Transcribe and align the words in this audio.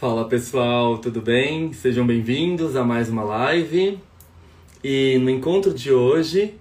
Fala 0.00 0.26
pessoal, 0.26 0.96
tudo 0.96 1.20
bem? 1.20 1.74
Sejam 1.74 2.06
bem-vindos 2.06 2.74
a 2.74 2.82
mais 2.82 3.10
uma 3.10 3.22
live. 3.22 3.98
E 4.82 5.18
no 5.18 5.28
encontro 5.28 5.74
de 5.74 5.92
hoje, 5.92 6.54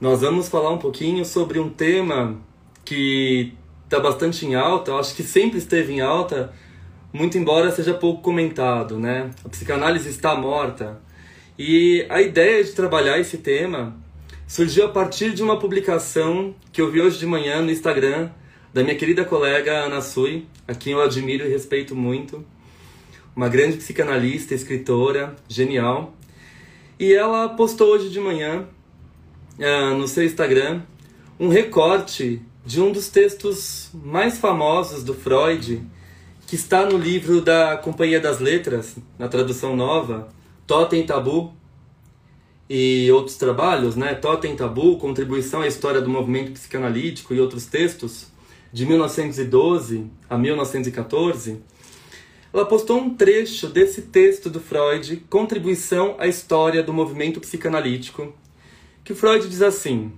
nós 0.00 0.20
vamos 0.20 0.48
falar 0.48 0.70
um 0.70 0.78
pouquinho 0.78 1.24
sobre 1.24 1.58
um 1.58 1.68
tema 1.68 2.38
que 2.84 3.54
está 3.82 3.98
bastante 3.98 4.46
em 4.46 4.54
alta, 4.54 4.92
eu 4.92 4.98
acho 5.00 5.16
que 5.16 5.24
sempre 5.24 5.58
esteve 5.58 5.92
em 5.92 6.00
alta, 6.00 6.54
muito 7.12 7.36
embora 7.36 7.72
seja 7.72 7.92
pouco 7.92 8.22
comentado, 8.22 9.00
né? 9.00 9.32
A 9.44 9.48
psicanálise 9.48 10.08
está 10.08 10.36
morta. 10.36 11.00
E 11.58 12.06
a 12.08 12.22
ideia 12.22 12.62
de 12.62 12.70
trabalhar 12.70 13.18
esse 13.18 13.38
tema 13.38 13.96
surgiu 14.46 14.86
a 14.86 14.90
partir 14.90 15.34
de 15.34 15.42
uma 15.42 15.58
publicação 15.58 16.54
que 16.72 16.80
eu 16.80 16.88
vi 16.88 17.00
hoje 17.00 17.18
de 17.18 17.26
manhã 17.26 17.60
no 17.60 17.72
Instagram 17.72 18.30
da 18.72 18.82
minha 18.82 18.94
querida 18.94 19.24
colega 19.24 19.84
Ana 19.84 20.00
Sui, 20.00 20.46
a 20.66 20.74
quem 20.74 20.92
eu 20.92 21.00
admiro 21.00 21.44
e 21.44 21.48
respeito 21.48 21.94
muito, 21.94 22.44
uma 23.34 23.48
grande 23.48 23.76
psicanalista, 23.76 24.54
escritora, 24.54 25.36
genial. 25.48 26.14
E 26.98 27.12
ela 27.12 27.48
postou 27.50 27.88
hoje 27.94 28.10
de 28.10 28.20
manhã 28.20 28.66
uh, 29.58 29.94
no 29.96 30.08
seu 30.08 30.24
Instagram 30.24 30.82
um 31.38 31.48
recorte 31.48 32.42
de 32.66 32.80
um 32.80 32.90
dos 32.90 33.08
textos 33.08 33.90
mais 33.94 34.38
famosos 34.38 35.04
do 35.04 35.14
Freud, 35.14 35.80
que 36.46 36.56
está 36.56 36.84
no 36.84 36.98
livro 36.98 37.40
da 37.40 37.76
Companhia 37.76 38.20
das 38.20 38.40
Letras, 38.40 38.96
na 39.18 39.28
tradução 39.28 39.76
nova, 39.76 40.28
Totem 40.66 41.06
Tabu, 41.06 41.54
e 42.68 43.10
outros 43.10 43.36
trabalhos, 43.36 43.96
né? 43.96 44.14
Totem 44.14 44.54
Tabu, 44.54 44.98
Contribuição 44.98 45.62
à 45.62 45.66
História 45.66 46.00
do 46.00 46.10
Movimento 46.10 46.52
Psicanalítico 46.52 47.32
e 47.32 47.40
outros 47.40 47.64
textos, 47.64 48.26
de 48.72 48.84
1912 48.84 50.06
a 50.28 50.36
1914, 50.36 51.60
ela 52.52 52.66
postou 52.66 52.98
um 52.98 53.14
trecho 53.14 53.68
desse 53.68 54.02
texto 54.02 54.50
do 54.50 54.60
Freud, 54.60 55.24
Contribuição 55.28 56.16
à 56.18 56.26
História 56.26 56.82
do 56.82 56.92
Movimento 56.92 57.40
Psicanalítico, 57.40 58.34
que 59.04 59.14
Freud 59.14 59.48
diz 59.48 59.62
assim, 59.62 60.12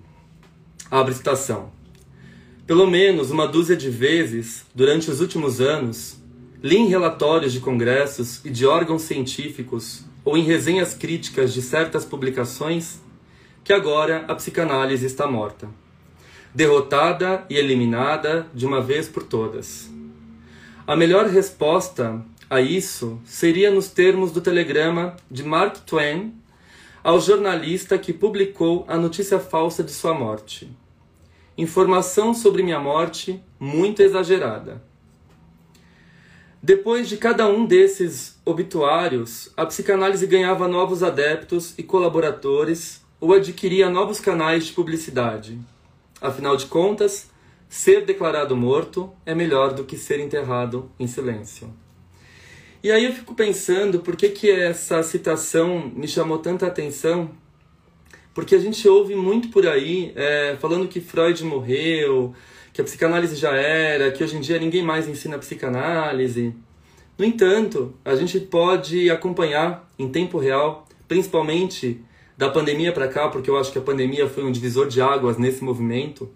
abre 0.91 1.15
citação, 1.15 1.71
pelo 2.67 2.87
menos 2.87 3.31
uma 3.31 3.47
dúzia 3.47 3.77
de 3.77 3.91
vezes, 3.91 4.65
durante 4.75 5.11
os 5.11 5.21
últimos 5.21 5.61
anos, 5.61 6.21
li 6.63 6.77
em 6.77 6.89
relatórios 6.89 7.53
de 7.53 7.61
congressos 7.61 8.45
e 8.45 8.51
de 8.51 8.67
órgãos 8.67 9.03
científicos 9.03 10.05
ou 10.25 10.37
em 10.37 10.43
resenhas 10.43 10.93
críticas 10.93 11.53
de 11.53 11.63
certas 11.63 12.05
publicações 12.05 13.01
que 13.65 13.73
agora 13.73 14.25
a 14.29 14.35
psicanálise 14.35 15.07
está 15.07 15.27
morta 15.27 15.69
derrotada 16.55 17.45
e 17.49 17.57
eliminada 17.57 18.47
de 18.53 18.67
uma 18.67 18.81
vez 18.81 19.09
por 19.09 19.23
todas. 19.23 19.91
A 20.87 20.97
melhor 20.97 21.27
resposta 21.27 22.21
a 22.49 22.61
isso 22.61 23.21
seria 23.25 23.71
nos 23.71 23.89
termos 23.89 24.33
do 24.33 24.41
telegrama 24.41 25.17
de 25.31 25.45
Mark 25.45 25.79
Twain 25.87 26.35
ao 27.03 27.21
jornalista 27.21 27.97
que 27.97 28.13
publicou 28.13 28.85
a 28.89 28.97
notícia 28.97 29.39
falsa 29.39 29.83
de 29.83 29.93
sua 29.93 30.13
morte. 30.13 30.71
Informação 31.57 32.35
sobre 32.35 32.63
minha 32.63 32.81
morte 32.81 33.43
muito 33.59 34.03
exagerada. 34.03 34.83
Depois 36.63 37.09
de 37.09 37.17
cada 37.17 37.47
um 37.49 37.65
desses 37.65 38.39
obituários, 38.45 39.51
a 39.57 39.65
psicanálise 39.65 40.27
ganhava 40.27 40.69
novos 40.69 41.03
adeptos 41.03 41.73
e 41.79 41.83
colaboradores 41.83 43.01
ou 43.19 43.33
adquiria 43.33 43.89
novos 43.89 44.21
canais 44.21 44.67
de 44.67 44.73
publicidade. 44.73 45.59
Afinal 46.21 46.57
de 46.57 46.67
contas, 46.67 47.31
ser 47.69 48.05
declarado 48.05 48.57
morto 48.57 49.11
é 49.25 49.35
melhor 49.35 49.73
do 49.73 49.85
que 49.85 49.97
ser 49.97 50.21
enterrado 50.21 50.91
em 50.99 51.07
silêncio. 51.07 51.73
E 52.83 52.91
aí 52.91 53.05
eu 53.05 53.13
fico 53.13 53.35
pensando 53.35 54.01
por 54.01 54.17
que, 54.17 54.29
que 54.31 54.51
essa 54.51 55.03
citação 55.03 55.91
me 55.95 56.09
chamou 56.09 56.39
tanta 56.39 56.67
atenção, 56.67 57.31
porque 58.35 58.55
a 58.55 58.59
gente 58.59 58.89
ouve 58.89 59.15
muito 59.15 59.49
por 59.49 59.67
aí 59.67 60.13
é, 60.17 60.57
falando 60.59 60.89
que 60.89 61.01
Freud 61.01 61.45
morreu, 61.45 62.35
que 62.73 62.81
a 62.81 62.85
psicanálise 62.85 63.37
já 63.37 63.55
era, 63.55 64.11
que 64.11 64.25
hoje 64.25 64.37
em 64.37 64.41
dia 64.41 64.59
ninguém 64.59 64.83
mais 64.83 65.09
ensina 65.09 65.39
psicanálise. 65.39 66.55
No 67.19 67.25
entanto, 67.25 67.95
a 68.05 68.15
gente 68.15 68.41
pode 68.41 69.11
acompanhar 69.11 69.91
em 69.99 70.09
tempo 70.09 70.39
real, 70.39 70.87
principalmente 71.07 72.03
da 72.41 72.49
pandemia 72.49 72.91
para 72.91 73.07
cá, 73.07 73.29
porque 73.29 73.51
eu 73.51 73.59
acho 73.59 73.71
que 73.71 73.77
a 73.77 73.83
pandemia 73.83 74.27
foi 74.27 74.43
um 74.43 74.51
divisor 74.51 74.89
de 74.89 74.99
águas 75.03 75.37
nesse 75.37 75.63
movimento, 75.63 76.31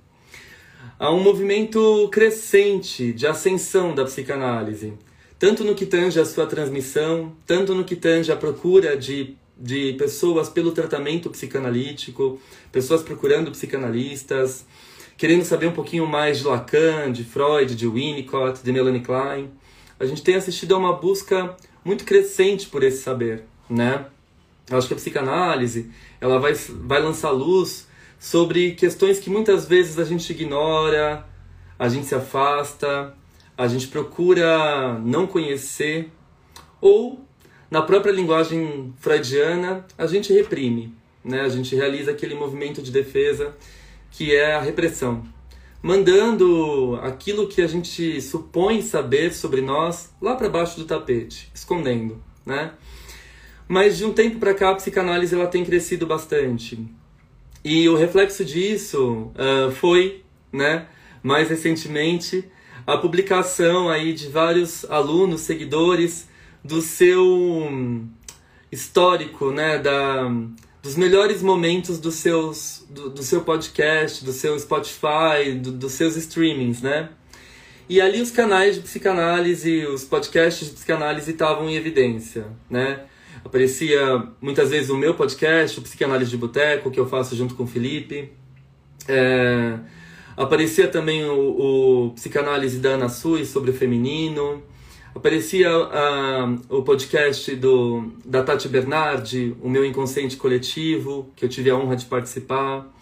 há 0.98 1.10
um 1.10 1.22
movimento 1.22 2.10
crescente 2.12 3.10
de 3.10 3.26
ascensão 3.26 3.94
da 3.94 4.04
psicanálise, 4.04 4.92
tanto 5.38 5.64
no 5.64 5.74
que 5.74 5.86
tange 5.86 6.20
a 6.20 6.26
sua 6.26 6.46
transmissão, 6.46 7.34
tanto 7.46 7.74
no 7.74 7.84
que 7.84 7.96
tange 7.96 8.30
a 8.30 8.36
procura 8.36 8.98
de, 8.98 9.34
de 9.56 9.94
pessoas 9.94 10.50
pelo 10.50 10.72
tratamento 10.72 11.30
psicanalítico, 11.30 12.38
pessoas 12.70 13.02
procurando 13.02 13.50
psicanalistas, 13.50 14.66
querendo 15.16 15.42
saber 15.42 15.68
um 15.68 15.72
pouquinho 15.72 16.06
mais 16.06 16.36
de 16.36 16.44
Lacan, 16.44 17.12
de 17.12 17.24
Freud, 17.24 17.74
de 17.74 17.86
Winnicott, 17.86 18.62
de 18.62 18.70
Melanie 18.70 19.00
Klein. 19.00 19.50
A 19.98 20.04
gente 20.04 20.22
tem 20.22 20.34
assistido 20.34 20.74
a 20.74 20.78
uma 20.78 20.92
busca 20.92 21.56
muito 21.82 22.04
crescente 22.04 22.66
por 22.66 22.82
esse 22.82 23.02
saber, 23.02 23.44
né? 23.70 24.04
Eu 24.70 24.78
acho 24.78 24.88
que 24.88 24.94
a 24.94 24.96
psicanálise 24.96 25.90
ela 26.20 26.38
vai, 26.38 26.54
vai 26.54 27.00
lançar 27.00 27.30
luz 27.30 27.86
sobre 28.18 28.72
questões 28.72 29.18
que 29.18 29.28
muitas 29.28 29.66
vezes 29.66 29.98
a 29.98 30.04
gente 30.04 30.30
ignora, 30.30 31.26
a 31.78 31.88
gente 31.88 32.06
se 32.06 32.14
afasta, 32.14 33.14
a 33.56 33.66
gente 33.66 33.88
procura 33.88 34.98
não 35.00 35.26
conhecer, 35.26 36.10
ou, 36.80 37.24
na 37.70 37.82
própria 37.82 38.12
linguagem 38.12 38.94
freudiana, 38.98 39.86
a 39.96 40.06
gente 40.06 40.32
reprime, 40.32 40.94
né? 41.24 41.42
a 41.42 41.48
gente 41.48 41.74
realiza 41.74 42.10
aquele 42.10 42.34
movimento 42.34 42.82
de 42.82 42.90
defesa 42.90 43.54
que 44.10 44.34
é 44.34 44.54
a 44.54 44.60
repressão, 44.60 45.24
mandando 45.82 46.98
aquilo 47.02 47.48
que 47.48 47.60
a 47.60 47.66
gente 47.66 48.20
supõe 48.20 48.80
saber 48.80 49.32
sobre 49.34 49.60
nós 49.60 50.12
lá 50.20 50.36
para 50.36 50.48
baixo 50.48 50.78
do 50.78 50.84
tapete, 50.84 51.50
escondendo. 51.54 52.22
Né? 52.46 52.72
Mas 53.66 53.96
de 53.96 54.04
um 54.04 54.12
tempo 54.12 54.38
para 54.38 54.54
cá 54.54 54.70
a 54.70 54.74
psicanálise 54.74 55.34
ela 55.34 55.46
tem 55.46 55.64
crescido 55.64 56.06
bastante. 56.06 56.78
E 57.64 57.88
o 57.88 57.96
reflexo 57.96 58.44
disso 58.44 59.32
uh, 59.34 59.70
foi, 59.72 60.22
né, 60.52 60.86
mais 61.22 61.48
recentemente, 61.48 62.44
a 62.86 62.98
publicação 62.98 63.88
aí 63.88 64.12
de 64.12 64.28
vários 64.28 64.84
alunos, 64.90 65.40
seguidores 65.40 66.28
do 66.62 66.82
seu 66.82 68.06
histórico, 68.70 69.50
né, 69.50 69.78
da, 69.78 70.30
dos 70.82 70.96
melhores 70.96 71.40
momentos 71.40 71.98
dos 71.98 72.16
seus, 72.16 72.86
do, 72.90 73.08
do 73.08 73.22
seu 73.22 73.40
podcast, 73.40 74.22
do 74.22 74.32
seu 74.32 74.58
Spotify, 74.58 75.54
do, 75.58 75.72
dos 75.72 75.92
seus 75.92 76.16
streamings, 76.16 76.82
né? 76.82 77.08
E 77.88 78.00
ali 78.00 78.20
os 78.20 78.30
canais 78.30 78.76
de 78.76 78.82
psicanálise, 78.82 79.86
os 79.86 80.04
podcasts 80.04 80.68
de 80.68 80.74
psicanálise 80.74 81.30
estavam 81.30 81.68
em 81.68 81.76
evidência, 81.76 82.46
né? 82.68 83.00
Aparecia 83.44 84.26
muitas 84.40 84.70
vezes 84.70 84.88
o 84.88 84.96
meu 84.96 85.14
podcast, 85.14 85.78
o 85.78 85.82
Psicanálise 85.82 86.30
de 86.30 86.36
Boteco, 86.36 86.90
que 86.90 86.98
eu 86.98 87.06
faço 87.06 87.36
junto 87.36 87.54
com 87.54 87.64
o 87.64 87.66
Felipe. 87.66 88.32
É, 89.06 89.78
aparecia 90.34 90.88
também 90.88 91.24
o, 91.26 92.06
o 92.06 92.10
Psicanálise 92.12 92.78
da 92.78 92.90
Ana 92.90 93.08
Sui 93.10 93.44
sobre 93.44 93.70
o 93.70 93.74
feminino. 93.74 94.62
Aparecia 95.14 95.70
uh, 95.70 96.76
o 96.76 96.82
podcast 96.82 97.54
do, 97.54 98.12
da 98.24 98.42
Tati 98.42 98.66
Bernardi, 98.66 99.54
O 99.62 99.68
Meu 99.68 99.84
Inconsciente 99.84 100.36
Coletivo, 100.36 101.30
que 101.36 101.44
eu 101.44 101.48
tive 101.48 101.70
a 101.70 101.76
honra 101.76 101.94
de 101.94 102.06
participar. 102.06 102.92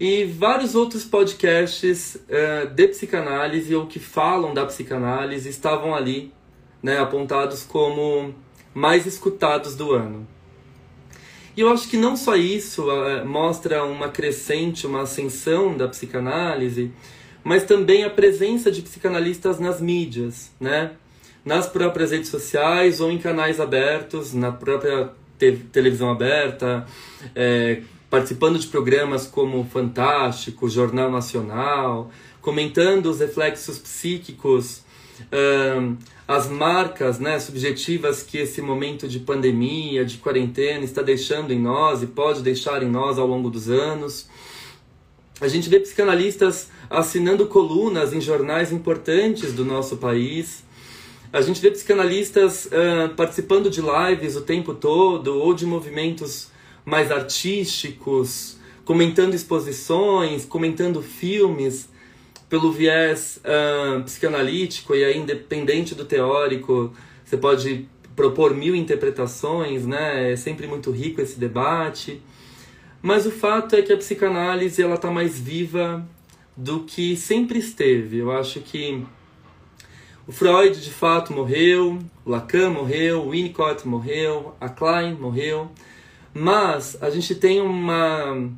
E 0.00 0.24
vários 0.24 0.76
outros 0.76 1.04
podcasts 1.04 2.14
uh, 2.14 2.68
de 2.72 2.88
psicanálise 2.88 3.74
ou 3.74 3.86
que 3.86 3.98
falam 3.98 4.54
da 4.54 4.64
psicanálise 4.64 5.48
estavam 5.48 5.94
ali, 5.94 6.32
né, 6.82 6.98
apontados 6.98 7.64
como 7.64 8.32
mais 8.74 9.06
escutados 9.06 9.74
do 9.74 9.92
ano. 9.92 10.26
E 11.56 11.60
eu 11.60 11.70
acho 11.70 11.88
que 11.88 11.96
não 11.96 12.16
só 12.16 12.36
isso 12.36 12.88
uh, 12.88 13.26
mostra 13.26 13.84
uma 13.84 14.08
crescente, 14.08 14.86
uma 14.86 15.02
ascensão 15.02 15.76
da 15.76 15.88
psicanálise, 15.88 16.92
mas 17.42 17.64
também 17.64 18.04
a 18.04 18.10
presença 18.10 18.70
de 18.70 18.82
psicanalistas 18.82 19.58
nas 19.58 19.80
mídias, 19.80 20.52
né? 20.60 20.92
nas 21.44 21.66
próprias 21.66 22.10
redes 22.10 22.28
sociais 22.28 23.00
ou 23.00 23.10
em 23.10 23.18
canais 23.18 23.58
abertos, 23.58 24.34
na 24.34 24.52
própria 24.52 25.10
te 25.38 25.52
televisão 25.72 26.10
aberta, 26.10 26.86
é, 27.34 27.80
participando 28.10 28.58
de 28.58 28.66
programas 28.66 29.26
como 29.26 29.64
Fantástico, 29.64 30.68
Jornal 30.68 31.10
Nacional, 31.10 32.10
comentando 32.40 33.06
os 33.06 33.20
reflexos 33.20 33.78
psíquicos, 33.78 34.82
um, 35.32 35.96
as 36.28 36.46
marcas 36.46 37.18
né, 37.18 37.40
subjetivas 37.40 38.22
que 38.22 38.36
esse 38.36 38.60
momento 38.60 39.08
de 39.08 39.18
pandemia, 39.18 40.04
de 40.04 40.18
quarentena 40.18 40.84
está 40.84 41.00
deixando 41.00 41.54
em 41.54 41.58
nós 41.58 42.02
e 42.02 42.06
pode 42.06 42.42
deixar 42.42 42.82
em 42.82 42.90
nós 42.90 43.18
ao 43.18 43.26
longo 43.26 43.48
dos 43.48 43.70
anos. 43.70 44.28
A 45.40 45.48
gente 45.48 45.70
vê 45.70 45.80
psicanalistas 45.80 46.68
assinando 46.90 47.46
colunas 47.46 48.12
em 48.12 48.20
jornais 48.20 48.70
importantes 48.70 49.54
do 49.54 49.64
nosso 49.64 49.96
país. 49.96 50.62
A 51.32 51.40
gente 51.40 51.62
vê 51.62 51.70
psicanalistas 51.70 52.66
uh, 52.66 53.14
participando 53.16 53.70
de 53.70 53.80
lives 53.80 54.36
o 54.36 54.42
tempo 54.42 54.74
todo 54.74 55.34
ou 55.34 55.54
de 55.54 55.64
movimentos 55.64 56.48
mais 56.84 57.10
artísticos, 57.10 58.58
comentando 58.84 59.32
exposições, 59.32 60.44
comentando 60.44 61.00
filmes 61.00 61.88
pelo 62.48 62.72
viés 62.72 63.40
uh, 63.44 64.02
psicanalítico 64.04 64.94
e 64.94 65.04
aí 65.04 65.18
independente 65.18 65.94
do 65.94 66.04
teórico, 66.04 66.92
você 67.24 67.36
pode 67.36 67.88
propor 68.16 68.54
mil 68.54 68.74
interpretações, 68.74 69.86
né? 69.86 70.32
É 70.32 70.36
sempre 70.36 70.66
muito 70.66 70.90
rico 70.90 71.20
esse 71.20 71.38
debate. 71.38 72.20
Mas 73.00 73.26
o 73.26 73.30
fato 73.30 73.76
é 73.76 73.82
que 73.82 73.92
a 73.92 73.96
psicanálise 73.96 74.82
ela 74.82 74.96
está 74.96 75.10
mais 75.10 75.38
viva 75.38 76.04
do 76.56 76.80
que 76.80 77.16
sempre 77.16 77.60
esteve. 77.60 78.18
Eu 78.18 78.32
acho 78.32 78.60
que 78.60 79.04
o 80.26 80.32
Freud 80.32 80.80
de 80.80 80.90
fato 80.90 81.32
morreu, 81.32 81.98
o 82.24 82.30
Lacan 82.30 82.70
morreu, 82.70 83.22
o 83.22 83.30
Winnicott 83.30 83.86
morreu, 83.86 84.54
a 84.60 84.68
Klein 84.68 85.14
morreu, 85.14 85.70
mas 86.34 86.98
a 87.00 87.08
gente 87.10 87.34
tem 87.36 87.60
uma 87.60 88.50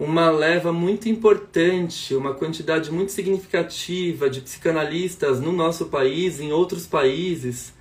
uma 0.00 0.30
leva 0.30 0.72
muito 0.72 1.10
importante, 1.10 2.14
uma 2.14 2.32
quantidade 2.32 2.90
muito 2.90 3.12
significativa 3.12 4.30
de 4.30 4.40
psicanalistas 4.40 5.42
no 5.42 5.52
nosso 5.52 5.90
país, 5.90 6.40
em 6.40 6.52
outros 6.52 6.86
países, 6.86 7.74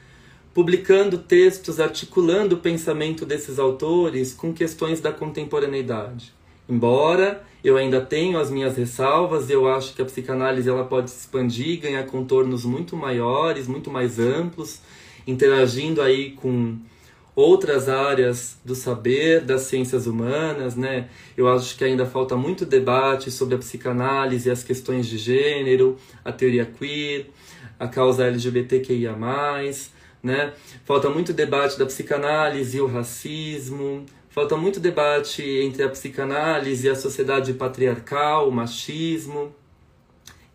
publicando 0.54 1.18
textos, 1.18 1.80
articulando 1.80 2.56
o 2.56 2.60
pensamento 2.60 3.25
desses 3.25 3.57
autores 3.57 4.33
com 4.33 4.51
questões 4.51 5.00
da 5.00 5.13
contemporaneidade. 5.13 6.33
Embora 6.68 7.42
eu 7.63 7.77
ainda 7.77 8.01
tenho 8.01 8.38
as 8.38 8.51
minhas 8.51 8.75
ressalvas, 8.75 9.50
eu 9.50 9.66
acho 9.69 9.95
que 9.95 10.01
a 10.01 10.06
psicanálise 10.06 10.68
ela 10.68 10.83
pode 10.83 11.10
se 11.10 11.21
expandir, 11.21 11.80
ganhar 11.80 12.06
contornos 12.06 12.66
muito 12.66 12.98
maiores, 12.98 13.66
muito 13.66 13.89
mais 13.89 14.19
amplos, 14.19 14.81
interagindo 15.25 16.01
aí 16.01 16.31
com 16.31 16.77
outras 17.40 17.88
áreas 17.88 18.58
do 18.66 18.76
saber, 18.76 19.42
das 19.42 19.62
ciências 19.62 20.08
humanas, 20.08 20.76
né? 20.76 21.08
Eu 21.38 21.48
acho 21.48 21.78
que 21.78 21.84
ainda 21.84 22.06
falta 22.06 22.36
muito 22.36 22.66
debate 22.66 23.32
sobre 23.32 23.56
a 23.56 23.58
psicanálise, 23.58 24.52
as 24.52 24.64
questões 24.64 25.08
de 25.08 25.18
gênero, 25.18 25.98
a 26.24 26.32
teoria 26.32 26.66
queer, 26.66 27.30
a 27.80 27.88
causa 27.88 28.26
LGBTQIA+, 28.26 29.16
né? 30.22 30.54
Falta 30.84 31.10
muito 31.10 31.32
debate 31.32 31.80
da 31.80 31.86
psicanálise 31.86 32.78
e 32.78 32.82
o 32.82 32.88
racismo, 32.88 34.06
falta 34.30 34.58
muito 34.58 34.80
debate 34.80 35.42
entre 35.42 35.84
a 35.84 35.90
psicanálise 35.90 36.88
e 36.88 36.90
a 36.90 36.96
sociedade 36.96 37.54
patriarcal, 37.54 38.50
o 38.50 38.52
machismo, 38.52 39.56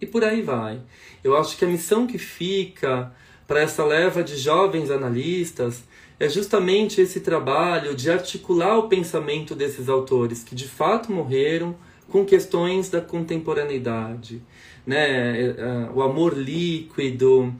e 0.01 0.07
por 0.07 0.23
aí 0.23 0.43
vai. 0.43 0.81
Eu 1.23 1.35
acho 1.37 1.57
que 1.57 1.65
a 1.65 1.69
missão 1.69 2.07
que 2.07 2.19
fica 2.19 3.11
para 3.47 3.61
essa 3.61 3.85
leva 3.85 4.23
de 4.23 4.37
jovens 4.37 4.91
analistas 4.91 5.83
é 6.19 6.29
justamente 6.29 7.01
esse 7.01 7.21
trabalho 7.21 7.95
de 7.95 8.11
articular 8.11 8.79
o 8.79 8.89
pensamento 8.89 9.55
desses 9.55 9.89
autores 9.89 10.45
que 10.45 10.55
de 10.55 10.69
fato 10.69 11.13
morreram 11.13 11.75
com 12.09 12.25
questões 12.25 12.89
da 12.89 13.01
contemporaneidade, 13.01 14.43
né? 14.87 15.41
É, 15.41 15.45
é, 15.47 15.91
o 15.93 16.03
amor 16.03 16.37
líquido, 16.37 17.53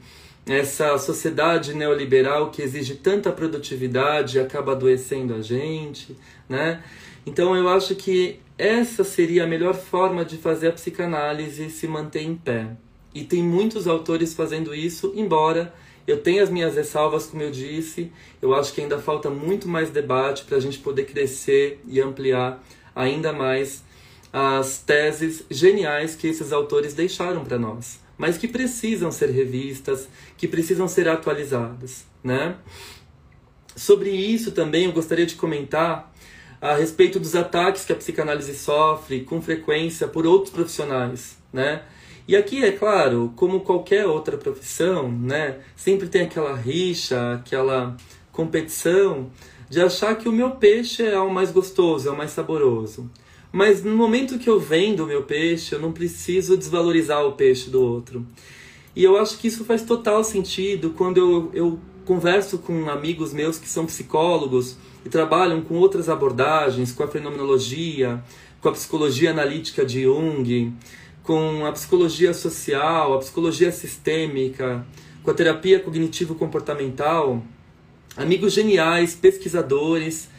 essa 0.45 0.97
sociedade 0.97 1.73
neoliberal 1.73 2.51
que 2.51 2.61
exige 2.61 2.95
tanta 2.95 3.31
produtividade 3.31 4.39
acaba 4.39 4.73
adoecendo 4.73 5.33
a 5.33 5.41
gente, 5.41 6.15
né? 6.47 6.83
Então 7.25 7.55
eu 7.55 7.67
acho 7.67 7.95
que 7.95 8.39
essa 8.57 9.03
seria 9.03 9.43
a 9.43 9.47
melhor 9.47 9.73
forma 9.73 10.23
de 10.23 10.37
fazer 10.37 10.69
a 10.69 10.71
psicanálise 10.71 11.69
se 11.69 11.87
manter 11.87 12.21
em 12.21 12.35
pé. 12.35 12.67
E 13.13 13.23
tem 13.23 13.41
muitos 13.41 13.87
autores 13.87 14.33
fazendo 14.33 14.73
isso, 14.73 15.11
embora 15.15 15.73
eu 16.07 16.21
tenho 16.21 16.43
as 16.43 16.49
minhas 16.49 16.75
ressalvas, 16.75 17.25
como 17.25 17.41
eu 17.41 17.51
disse, 17.51 18.11
eu 18.41 18.53
acho 18.53 18.73
que 18.73 18.81
ainda 18.81 18.99
falta 18.99 19.29
muito 19.29 19.67
mais 19.67 19.89
debate 19.89 20.43
para 20.43 20.57
a 20.57 20.59
gente 20.59 20.77
poder 20.79 21.05
crescer 21.05 21.81
e 21.87 21.99
ampliar 21.99 22.63
ainda 22.95 23.33
mais 23.33 23.83
as 24.31 24.79
teses 24.79 25.43
geniais 25.49 26.15
que 26.15 26.27
esses 26.27 26.51
autores 26.51 26.93
deixaram 26.93 27.43
para 27.43 27.57
nós, 27.57 27.99
mas 28.17 28.37
que 28.37 28.47
precisam 28.47 29.11
ser 29.11 29.29
revistas, 29.29 30.07
que 30.37 30.47
precisam 30.47 30.87
ser 30.87 31.07
atualizadas, 31.07 32.05
né? 32.23 32.57
Sobre 33.75 34.09
isso 34.09 34.51
também 34.51 34.85
eu 34.85 34.91
gostaria 34.91 35.25
de 35.25 35.35
comentar 35.35 36.13
a 36.61 36.75
respeito 36.75 37.19
dos 37.19 37.35
ataques 37.35 37.85
que 37.85 37.93
a 37.93 37.95
psicanálise 37.95 38.57
sofre 38.57 39.21
com 39.21 39.41
frequência 39.41 40.07
por 40.07 40.25
outros 40.25 40.53
profissionais, 40.53 41.37
né? 41.51 41.83
E 42.27 42.35
aqui, 42.35 42.63
é 42.63 42.71
claro, 42.71 43.31
como 43.35 43.59
qualquer 43.59 44.07
outra 44.07 44.35
profissão, 44.35 45.11
né, 45.11 45.59
sempre 45.75 46.07
tem 46.07 46.23
aquela 46.23 46.55
rixa, 46.55 47.33
aquela 47.33 47.95
competição 48.31 49.29
de 49.69 49.79
achar 49.79 50.15
que 50.15 50.27
o 50.27 50.31
meu 50.31 50.51
peixe 50.51 51.03
é 51.03 51.19
o 51.19 51.31
mais 51.31 51.51
gostoso, 51.51 52.09
é 52.09 52.11
o 52.11 52.17
mais 52.17 52.31
saboroso. 52.31 53.09
Mas 53.51 53.83
no 53.83 53.95
momento 53.95 54.39
que 54.39 54.49
eu 54.49 54.59
vendo 54.59 55.03
o 55.03 55.07
meu 55.07 55.23
peixe, 55.23 55.73
eu 55.73 55.79
não 55.79 55.91
preciso 55.91 56.57
desvalorizar 56.57 57.23
o 57.25 57.33
peixe 57.33 57.69
do 57.69 57.81
outro. 57.81 58.25
E 58.95 59.03
eu 59.03 59.17
acho 59.17 59.37
que 59.37 59.47
isso 59.47 59.63
faz 59.63 59.83
total 59.83 60.23
sentido 60.23 60.91
quando 60.91 61.17
eu, 61.17 61.51
eu 61.53 61.79
converso 62.05 62.57
com 62.57 62.89
amigos 62.89 63.33
meus 63.33 63.57
que 63.57 63.67
são 63.67 63.85
psicólogos 63.85 64.77
e 65.05 65.09
trabalham 65.09 65.61
com 65.61 65.75
outras 65.75 66.09
abordagens, 66.09 66.91
com 66.91 67.03
a 67.03 67.07
fenomenologia, 67.07 68.23
com 68.61 68.69
a 68.69 68.71
psicologia 68.71 69.31
analítica 69.31 69.85
de 69.85 70.03
Jung, 70.03 70.73
com 71.25 71.65
a 71.65 71.71
psicologia 71.71 72.33
social, 72.33 73.15
a 73.15 73.17
psicologia 73.17 73.71
sistêmica, 73.71 74.85
com 75.23 75.31
a 75.31 75.33
terapia 75.33 75.79
cognitivo-comportamental, 75.79 77.43
amigos 78.15 78.53
geniais, 78.53 79.15
pesquisadores 79.15 80.29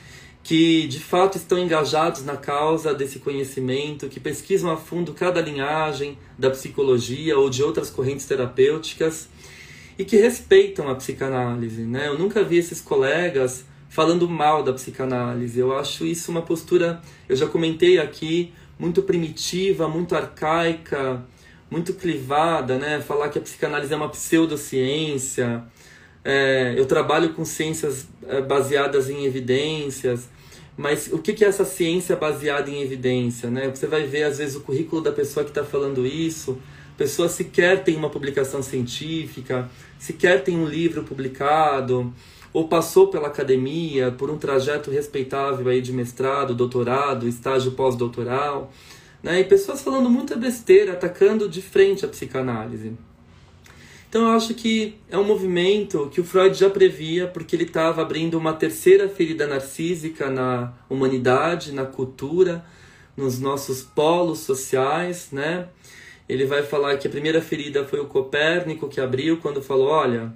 que 0.45 0.87
de 0.87 1.01
fato 1.01 1.37
estão 1.37 1.59
engajados 1.59 2.25
na 2.25 2.37
causa 2.37 2.95
desse 2.95 3.19
conhecimento, 3.19 4.09
que 4.09 4.21
pesquisam 4.21 4.71
a 4.71 4.77
fundo 4.77 5.13
cada 5.13 5.41
linhagem 5.41 6.17
da 6.39 6.51
psicologia 6.51 7.37
ou 7.37 7.51
de 7.51 7.65
outras 7.65 7.91
correntes 7.91 8.27
terapêuticas 8.27 9.29
e 9.99 10.05
que 10.05 10.17
respeitam 10.17 10.89
a 10.89 10.95
psicanálise. 10.95 11.83
Né? 11.83 12.07
Eu 12.07 12.17
nunca 12.17 12.45
vi 12.45 12.59
esses 12.59 12.81
colegas 12.81 13.65
falando 13.89 14.29
mal 14.29 14.63
da 14.63 14.73
psicanálise. 14.73 15.59
Eu 15.59 15.77
acho 15.77 16.07
isso 16.07 16.31
uma 16.31 16.43
postura, 16.43 17.03
eu 17.29 17.35
já 17.35 17.49
comentei 17.49 17.99
aqui, 17.99 18.53
muito 18.79 19.03
primitiva, 19.03 19.89
muito 19.89 20.15
arcaica, 20.15 21.23
muito 21.71 21.95
clivada, 21.95 22.79
né? 22.79 23.01
Falar 23.01 23.29
que 23.29 23.39
a 23.39 23.43
psicanálise 23.43 23.93
é 23.93 23.97
uma 23.97 24.09
pseudociência. 24.09 25.65
É, 26.25 26.75
eu 26.77 26.87
trabalho 26.87 27.33
com 27.35 27.45
ciências 27.45 28.07
é, 28.27 28.41
baseadas 28.41 29.09
em 29.09 29.25
evidências, 29.25 30.29
mas 30.77 31.11
o 31.13 31.19
que 31.19 31.45
é 31.45 31.49
essa 31.49 31.65
ciência 31.65 32.17
baseada 32.17 32.71
em 32.71 32.83
evidência, 32.83 33.51
né? 33.51 33.69
Você 33.69 33.87
vai 33.87 34.05
ver 34.05 34.25
às 34.25 34.39
vezes 34.39 34.57
o 34.57 34.61
currículo 34.61 35.01
da 35.01 35.13
pessoa 35.13 35.45
que 35.45 35.51
está 35.51 35.65
falando 35.65 36.07
isso. 36.07 36.59
Pessoa 36.97 37.29
sequer 37.29 37.85
tem 37.85 37.97
uma 37.97 38.09
publicação 38.09 38.63
científica, 38.63 39.71
sequer 39.99 40.43
tem 40.43 40.57
um 40.57 40.67
livro 40.67 41.05
publicado 41.05 42.13
ou 42.53 42.69
passou 42.69 43.09
pela 43.09 43.29
academia 43.29 44.11
por 44.11 44.31
um 44.31 44.39
trajeto 44.39 44.91
respeitável 44.91 45.69
aí 45.69 45.83
de 45.83 45.93
mestrado, 45.93 46.55
doutorado, 46.55 47.29
estágio 47.29 47.73
pós-doutoral, 47.73 48.73
né? 49.23 49.41
E 49.41 49.45
pessoas 49.45 49.83
falando 49.83 50.09
muita 50.09 50.37
besteira, 50.37 50.93
atacando 50.93 51.49
de 51.49 51.61
frente 51.61 52.05
a 52.05 52.09
psicanálise. 52.09 52.95
Então 54.09 54.23
eu 54.23 54.31
acho 54.31 54.55
que 54.55 54.95
é 55.11 55.19
um 55.19 55.25
movimento 55.25 56.09
que 56.11 56.21
o 56.21 56.25
Freud 56.25 56.57
já 56.57 56.71
previa, 56.71 57.27
porque 57.27 57.55
ele 57.55 57.65
estava 57.65 58.01
abrindo 58.01 58.39
uma 58.39 58.55
terceira 58.55 59.07
ferida 59.07 59.47
narcísica 59.47 60.31
na 60.31 60.73
humanidade, 60.89 61.73
na 61.73 61.85
cultura, 61.85 62.65
nos 63.15 63.39
nossos 63.39 63.83
polos 63.83 64.39
sociais, 64.39 65.29
né? 65.33 65.69
Ele 66.29 66.45
vai 66.45 66.63
falar 66.63 66.97
que 66.97 67.07
a 67.07 67.11
primeira 67.11 67.41
ferida 67.41 67.85
foi 67.85 68.01
o 68.01 68.07
Copérnico 68.07 68.89
que 68.89 69.01
abriu 69.01 69.39
quando 69.39 69.63
falou: 69.63 69.89
olha, 69.89 70.33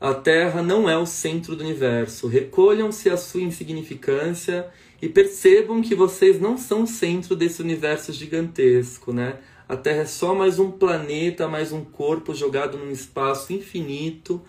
a 0.00 0.12
Terra 0.12 0.62
não 0.62 0.88
é 0.88 0.98
o 0.98 1.06
centro 1.06 1.54
do 1.54 1.62
universo. 1.62 2.26
Recolham-se 2.26 3.08
a 3.08 3.16
sua 3.16 3.42
insignificância 3.42 4.66
e 5.00 5.08
percebam 5.08 5.80
que 5.80 5.94
vocês 5.94 6.40
não 6.40 6.58
são 6.58 6.82
o 6.82 6.86
centro 6.86 7.36
desse 7.36 7.62
universo 7.62 8.12
gigantesco, 8.12 9.12
né? 9.12 9.38
A 9.68 9.76
Terra 9.76 10.02
é 10.02 10.06
só 10.06 10.34
mais 10.34 10.58
um 10.58 10.70
planeta, 10.70 11.48
mais 11.48 11.72
um 11.72 11.84
corpo 11.84 12.34
jogado 12.34 12.76
num 12.76 12.90
espaço 12.90 13.52
infinito 13.52 14.42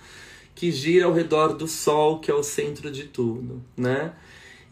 que 0.54 0.72
gira 0.72 1.06
ao 1.06 1.14
redor 1.14 1.54
do 1.54 1.68
Sol, 1.68 2.20
que 2.20 2.32
é 2.32 2.34
o 2.34 2.44
centro 2.44 2.90
de 2.92 3.04
tudo, 3.04 3.64
né? 3.78 4.14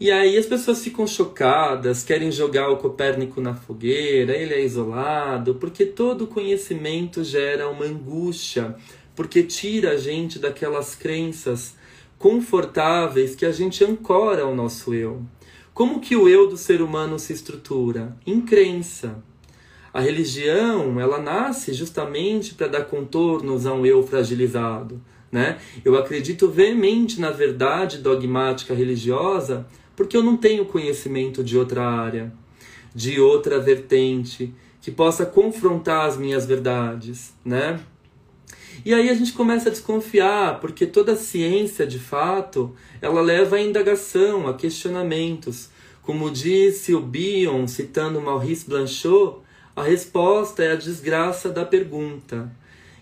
E 0.00 0.10
aí 0.10 0.36
as 0.36 0.46
pessoas 0.46 0.82
ficam 0.82 1.06
chocadas, 1.06 2.02
querem 2.02 2.32
jogar 2.32 2.68
o 2.68 2.78
Copérnico 2.78 3.40
na 3.40 3.54
fogueira, 3.54 4.36
ele 4.36 4.52
é 4.52 4.64
isolado, 4.64 5.54
porque 5.54 5.86
todo 5.86 6.26
conhecimento 6.26 7.22
gera 7.22 7.68
uma 7.68 7.84
angústia, 7.84 8.74
porque 9.14 9.44
tira 9.44 9.92
a 9.92 9.96
gente 9.96 10.40
daquelas 10.40 10.96
crenças 10.96 11.76
confortáveis 12.18 13.36
que 13.36 13.46
a 13.46 13.52
gente 13.52 13.84
ancora 13.84 14.42
ao 14.42 14.54
nosso 14.54 14.92
eu. 14.92 15.22
Como 15.72 16.00
que 16.00 16.16
o 16.16 16.28
eu 16.28 16.48
do 16.48 16.56
ser 16.56 16.82
humano 16.82 17.16
se 17.16 17.32
estrutura? 17.32 18.16
Em 18.26 18.40
crença. 18.40 19.22
A 19.92 20.00
religião, 20.00 20.98
ela 20.98 21.20
nasce 21.20 21.72
justamente 21.72 22.54
para 22.54 22.66
dar 22.66 22.84
contornos 22.86 23.64
a 23.64 23.72
um 23.72 23.86
eu 23.86 24.02
fragilizado, 24.02 25.00
né? 25.30 25.58
Eu 25.84 25.96
acredito 25.96 26.48
veemente 26.48 27.20
na 27.20 27.30
verdade 27.30 27.98
dogmática 27.98 28.74
religiosa 28.74 29.66
porque 29.96 30.16
eu 30.16 30.22
não 30.22 30.36
tenho 30.36 30.64
conhecimento 30.64 31.42
de 31.42 31.56
outra 31.56 31.84
área, 31.84 32.32
de 32.94 33.20
outra 33.20 33.58
vertente 33.58 34.52
que 34.80 34.90
possa 34.90 35.24
confrontar 35.24 36.06
as 36.06 36.16
minhas 36.16 36.44
verdades, 36.44 37.32
né? 37.44 37.80
E 38.84 38.92
aí 38.92 39.08
a 39.08 39.14
gente 39.14 39.32
começa 39.32 39.68
a 39.68 39.72
desconfiar, 39.72 40.60
porque 40.60 40.84
toda 40.84 41.16
ciência, 41.16 41.86
de 41.86 41.98
fato, 41.98 42.74
ela 43.00 43.22
leva 43.22 43.56
à 43.56 43.60
indagação, 43.60 44.46
a 44.46 44.54
questionamentos. 44.54 45.70
Como 46.02 46.30
disse 46.30 46.94
o 46.94 47.00
Bion, 47.00 47.66
citando 47.66 48.20
Maurice 48.20 48.68
Blanchot, 48.68 49.38
a 49.74 49.82
resposta 49.82 50.62
é 50.62 50.72
a 50.72 50.76
desgraça 50.76 51.48
da 51.48 51.64
pergunta. 51.64 52.54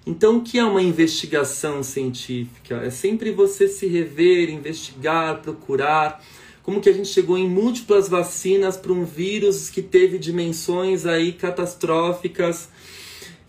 Então, 0.07 0.39
o 0.39 0.41
que 0.43 0.59
é 0.59 0.65
uma 0.65 0.83
investigação 0.83 1.83
científica? 1.83 2.77
É 2.77 2.91
sempre 2.91 3.31
você 3.31 3.67
se 3.69 3.87
rever, 3.87 4.51
investigar, 4.51 5.43
procurar, 5.43 6.25
como 6.63 6.81
que 6.81 6.89
a 6.89 6.93
gente 6.93 7.09
chegou 7.09 7.37
em 7.37 7.49
múltiplas 7.49 8.09
vacinas 8.09 8.77
para 8.77 8.93
um 8.93 9.05
vírus 9.05 9.69
que 9.69 9.83
teve 9.83 10.19
dimensões 10.19 11.05
aí 11.07 11.33
catastróficas, 11.33 12.69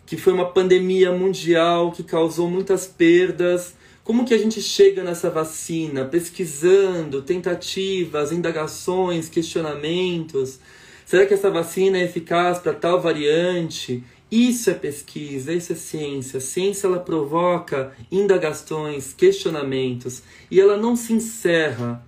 que 0.05 0.17
foi 0.17 0.34
uma 0.34 0.50
pandemia 0.50 1.12
mundial 1.12 1.91
que 1.91 2.03
causou 2.03 2.50
muitas 2.50 2.88
perdas. 2.88 3.75
Como 4.03 4.25
que 4.25 4.34
a 4.34 4.38
gente 4.38 4.62
chega 4.62 5.03
nessa 5.03 5.29
vacina? 5.29 6.05
Pesquisando, 6.05 7.22
tentativas, 7.22 8.32
indagações, 8.32 9.29
questionamentos. 9.29 10.60
Será 11.05 11.25
que 11.25 11.34
essa 11.34 11.51
vacina 11.51 12.00
é 12.00 12.03
eficaz 12.03 12.58
para 12.58 12.74
tal 12.74 13.00
variante? 13.00 14.03
Isso 14.32 14.72
é 14.72 14.74
pesquisa, 14.74 15.53
isso 15.53 15.72
é 15.72 15.75
ciência. 15.75 16.39
A 16.39 16.41
ciência 16.41 16.88
ela 16.88 17.00
provoca 17.00 17.93
indagações, 18.12 19.13
questionamentos 19.13 20.24
e 20.50 20.60
ela 20.60 20.75
não 20.75 20.96
se 20.96 21.13
encerra 21.13 22.03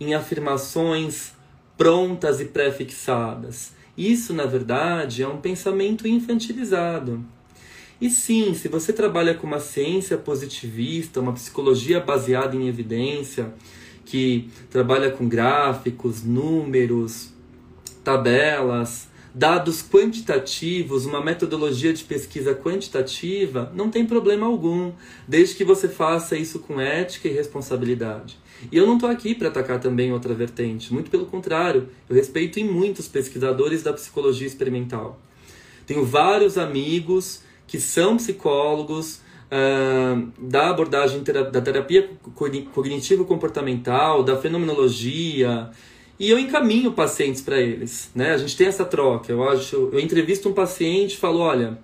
em 0.00 0.14
afirmações 0.14 1.32
prontas 1.76 2.40
e 2.40 2.46
pré-fixadas. 2.46 3.72
Isso, 3.96 4.32
na 4.32 4.46
verdade, 4.46 5.22
é 5.22 5.28
um 5.28 5.38
pensamento 5.38 6.06
infantilizado. 6.06 7.24
E 8.00 8.10
sim, 8.10 8.54
se 8.54 8.68
você 8.68 8.92
trabalha 8.92 9.34
com 9.34 9.46
uma 9.46 9.60
ciência 9.60 10.18
positivista, 10.18 11.20
uma 11.20 11.32
psicologia 11.32 12.00
baseada 12.00 12.56
em 12.56 12.68
evidência, 12.68 13.54
que 14.04 14.50
trabalha 14.70 15.10
com 15.10 15.28
gráficos, 15.28 16.22
números, 16.22 17.32
tabelas, 18.02 19.08
dados 19.34 19.82
quantitativos, 19.82 21.04
uma 21.04 21.20
metodologia 21.20 21.92
de 21.92 22.04
pesquisa 22.04 22.54
quantitativa, 22.54 23.72
não 23.74 23.90
tem 23.90 24.06
problema 24.06 24.46
algum, 24.46 24.92
desde 25.26 25.56
que 25.56 25.64
você 25.64 25.88
faça 25.88 26.36
isso 26.36 26.60
com 26.60 26.80
ética 26.80 27.26
e 27.26 27.32
responsabilidade. 27.32 28.38
E 28.70 28.76
eu 28.76 28.86
não 28.86 28.94
estou 28.94 29.10
aqui 29.10 29.34
para 29.34 29.48
atacar 29.48 29.80
também 29.80 30.12
outra 30.12 30.32
vertente, 30.32 30.94
muito 30.94 31.10
pelo 31.10 31.26
contrário, 31.26 31.88
eu 32.08 32.14
respeito 32.14 32.60
em 32.60 32.64
muitos 32.64 33.08
pesquisadores 33.08 33.82
da 33.82 33.92
psicologia 33.92 34.46
experimental. 34.46 35.20
Tenho 35.84 36.04
vários 36.04 36.56
amigos 36.56 37.42
que 37.66 37.80
são 37.80 38.16
psicólogos 38.16 39.20
uh, 39.50 40.32
da 40.38 40.70
abordagem 40.70 41.24
da 41.24 41.60
terapia 41.60 42.08
cognitivo-comportamental, 42.72 44.22
da 44.22 44.36
fenomenologia, 44.36 45.70
e 46.18 46.30
eu 46.30 46.38
encaminho 46.38 46.92
pacientes 46.92 47.42
para 47.42 47.60
eles, 47.60 48.10
né? 48.14 48.32
A 48.32 48.38
gente 48.38 48.56
tem 48.56 48.66
essa 48.66 48.84
troca. 48.84 49.32
Eu 49.32 49.48
acho, 49.48 49.90
eu 49.92 49.98
entrevisto 49.98 50.48
um 50.48 50.52
paciente, 50.52 51.14
e 51.14 51.16
falo, 51.16 51.40
olha, 51.40 51.78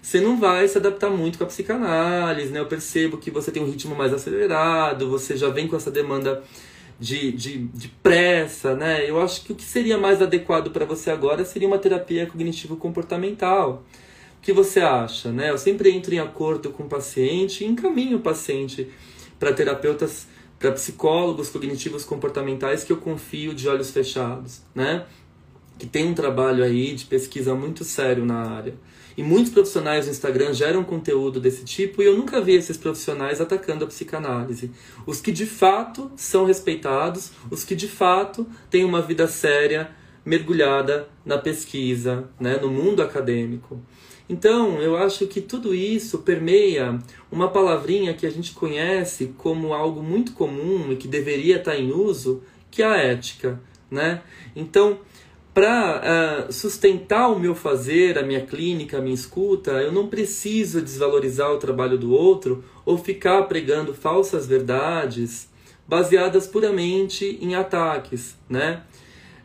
você 0.00 0.20
não 0.20 0.38
vai 0.40 0.66
se 0.66 0.78
adaptar 0.78 1.10
muito 1.10 1.36
com 1.36 1.44
a 1.44 1.46
psicanálise, 1.46 2.50
né? 2.50 2.60
Eu 2.60 2.66
percebo 2.66 3.18
que 3.18 3.30
você 3.30 3.50
tem 3.50 3.62
um 3.62 3.66
ritmo 3.70 3.94
mais 3.94 4.12
acelerado, 4.14 5.10
você 5.10 5.36
já 5.36 5.50
vem 5.50 5.68
com 5.68 5.76
essa 5.76 5.90
demanda 5.90 6.42
de, 6.98 7.32
de, 7.32 7.58
de 7.58 7.88
pressa, 7.88 8.74
né? 8.74 9.08
Eu 9.08 9.20
acho 9.20 9.42
que 9.42 9.52
o 9.52 9.54
que 9.54 9.64
seria 9.64 9.98
mais 9.98 10.22
adequado 10.22 10.70
para 10.70 10.86
você 10.86 11.10
agora 11.10 11.44
seria 11.44 11.68
uma 11.68 11.78
terapia 11.78 12.26
cognitivo-comportamental. 12.26 13.84
O 14.38 14.42
que 14.42 14.54
você 14.54 14.80
acha, 14.80 15.30
né? 15.30 15.50
Eu 15.50 15.58
sempre 15.58 15.90
entro 15.90 16.14
em 16.14 16.18
acordo 16.18 16.70
com 16.70 16.84
o 16.84 16.88
paciente 16.88 17.62
e 17.62 17.66
encaminho 17.66 18.16
o 18.16 18.20
paciente 18.20 18.88
para 19.38 19.52
terapeutas 19.52 20.26
para 20.60 20.72
psicólogos 20.72 21.48
cognitivos 21.48 22.04
comportamentais 22.04 22.84
que 22.84 22.92
eu 22.92 22.98
confio 22.98 23.54
de 23.54 23.66
olhos 23.66 23.90
fechados, 23.90 24.60
né? 24.74 25.06
Que 25.78 25.86
tem 25.86 26.06
um 26.06 26.12
trabalho 26.12 26.62
aí 26.62 26.94
de 26.94 27.06
pesquisa 27.06 27.54
muito 27.54 27.82
sério 27.82 28.26
na 28.26 28.42
área. 28.42 28.74
E 29.16 29.22
muitos 29.22 29.50
profissionais 29.50 30.04
no 30.04 30.12
Instagram 30.12 30.52
geram 30.52 30.84
conteúdo 30.84 31.40
desse 31.40 31.64
tipo 31.64 32.02
e 32.02 32.04
eu 32.04 32.16
nunca 32.16 32.42
vi 32.42 32.52
esses 32.52 32.76
profissionais 32.76 33.40
atacando 33.40 33.84
a 33.84 33.88
psicanálise. 33.88 34.70
Os 35.06 35.18
que 35.22 35.32
de 35.32 35.46
fato 35.46 36.12
são 36.14 36.44
respeitados, 36.44 37.32
os 37.50 37.64
que 37.64 37.74
de 37.74 37.88
fato 37.88 38.46
têm 38.68 38.84
uma 38.84 39.00
vida 39.00 39.26
séria, 39.26 39.90
mergulhada 40.24 41.08
na 41.24 41.38
pesquisa, 41.38 42.28
né, 42.38 42.58
no 42.60 42.70
mundo 42.70 43.02
acadêmico. 43.02 43.80
Então, 44.28 44.80
eu 44.80 44.96
acho 44.96 45.26
que 45.26 45.40
tudo 45.40 45.74
isso 45.74 46.18
permeia 46.18 46.98
uma 47.32 47.48
palavrinha 47.48 48.14
que 48.14 48.24
a 48.24 48.30
gente 48.30 48.52
conhece 48.52 49.34
como 49.36 49.74
algo 49.74 50.02
muito 50.02 50.32
comum 50.32 50.92
e 50.92 50.96
que 50.96 51.08
deveria 51.08 51.56
estar 51.56 51.76
em 51.76 51.90
uso, 51.90 52.40
que 52.70 52.80
é 52.80 52.86
a 52.86 52.96
ética, 52.96 53.60
né? 53.90 54.22
Então, 54.54 55.00
para 55.52 55.96
uh, 55.96 56.48
eh, 56.48 56.52
sustentar 56.52 57.28
o 57.28 57.40
meu 57.40 57.56
fazer, 57.56 58.16
a 58.16 58.22
minha 58.22 58.40
clínica, 58.40 58.98
a 58.98 59.00
minha 59.00 59.14
escuta, 59.14 59.72
eu 59.72 59.90
não 59.90 60.06
preciso 60.06 60.80
desvalorizar 60.80 61.50
o 61.50 61.58
trabalho 61.58 61.98
do 61.98 62.12
outro 62.12 62.62
ou 62.86 62.96
ficar 62.96 63.42
pregando 63.42 63.92
falsas 63.92 64.46
verdades 64.46 65.48
baseadas 65.88 66.46
puramente 66.46 67.36
em 67.42 67.56
ataques, 67.56 68.38
né? 68.48 68.84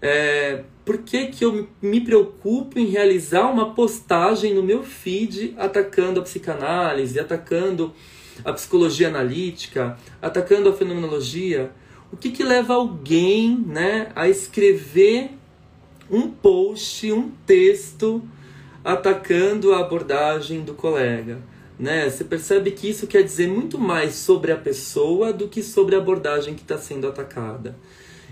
É, 0.02 0.64
por 0.84 1.00
que, 1.00 1.28
que 1.28 1.44
eu 1.44 1.68
me 1.82 2.02
preocupo 2.02 2.78
em 2.78 2.86
realizar 2.86 3.50
uma 3.52 3.74
postagem 3.74 4.54
no 4.54 4.62
meu 4.62 4.84
feed 4.84 5.56
atacando 5.58 6.20
a 6.20 6.24
psicanálise, 6.24 7.20
atacando 7.20 7.94
a 8.44 8.54
psicologia 8.54 9.08
analítica, 9.08 9.98
atacando 10.22 10.70
a 10.70 10.74
fenomenologia? 10.74 11.72
O 12.12 12.18
que, 12.18 12.30
que 12.30 12.44
leva 12.44 12.76
alguém 12.76 13.58
né, 13.58 14.12
a 14.16 14.30
escrever 14.30 15.32
um 16.10 16.30
post, 16.30 17.12
um 17.12 17.32
texto 17.46 18.22
atacando 18.84 19.74
a 19.74 19.80
abordagem 19.80 20.62
do 20.62 20.76
colega? 20.76 21.40
Né? 21.80 22.10
Você 22.10 22.24
percebe 22.24 22.72
que 22.72 22.90
isso 22.90 23.08
quer 23.08 23.24
dizer 23.24 23.48
muito 23.48 23.80
mais 23.80 24.16
sobre 24.16 24.52
a 24.52 24.56
pessoa 24.56 25.34
do 25.34 25.48
que 25.48 25.64
sobre 25.64 25.96
a 25.96 25.98
abordagem 25.98 26.54
que 26.54 26.62
está 26.62 26.78
sendo 26.78 27.08
atacada. 27.08 27.76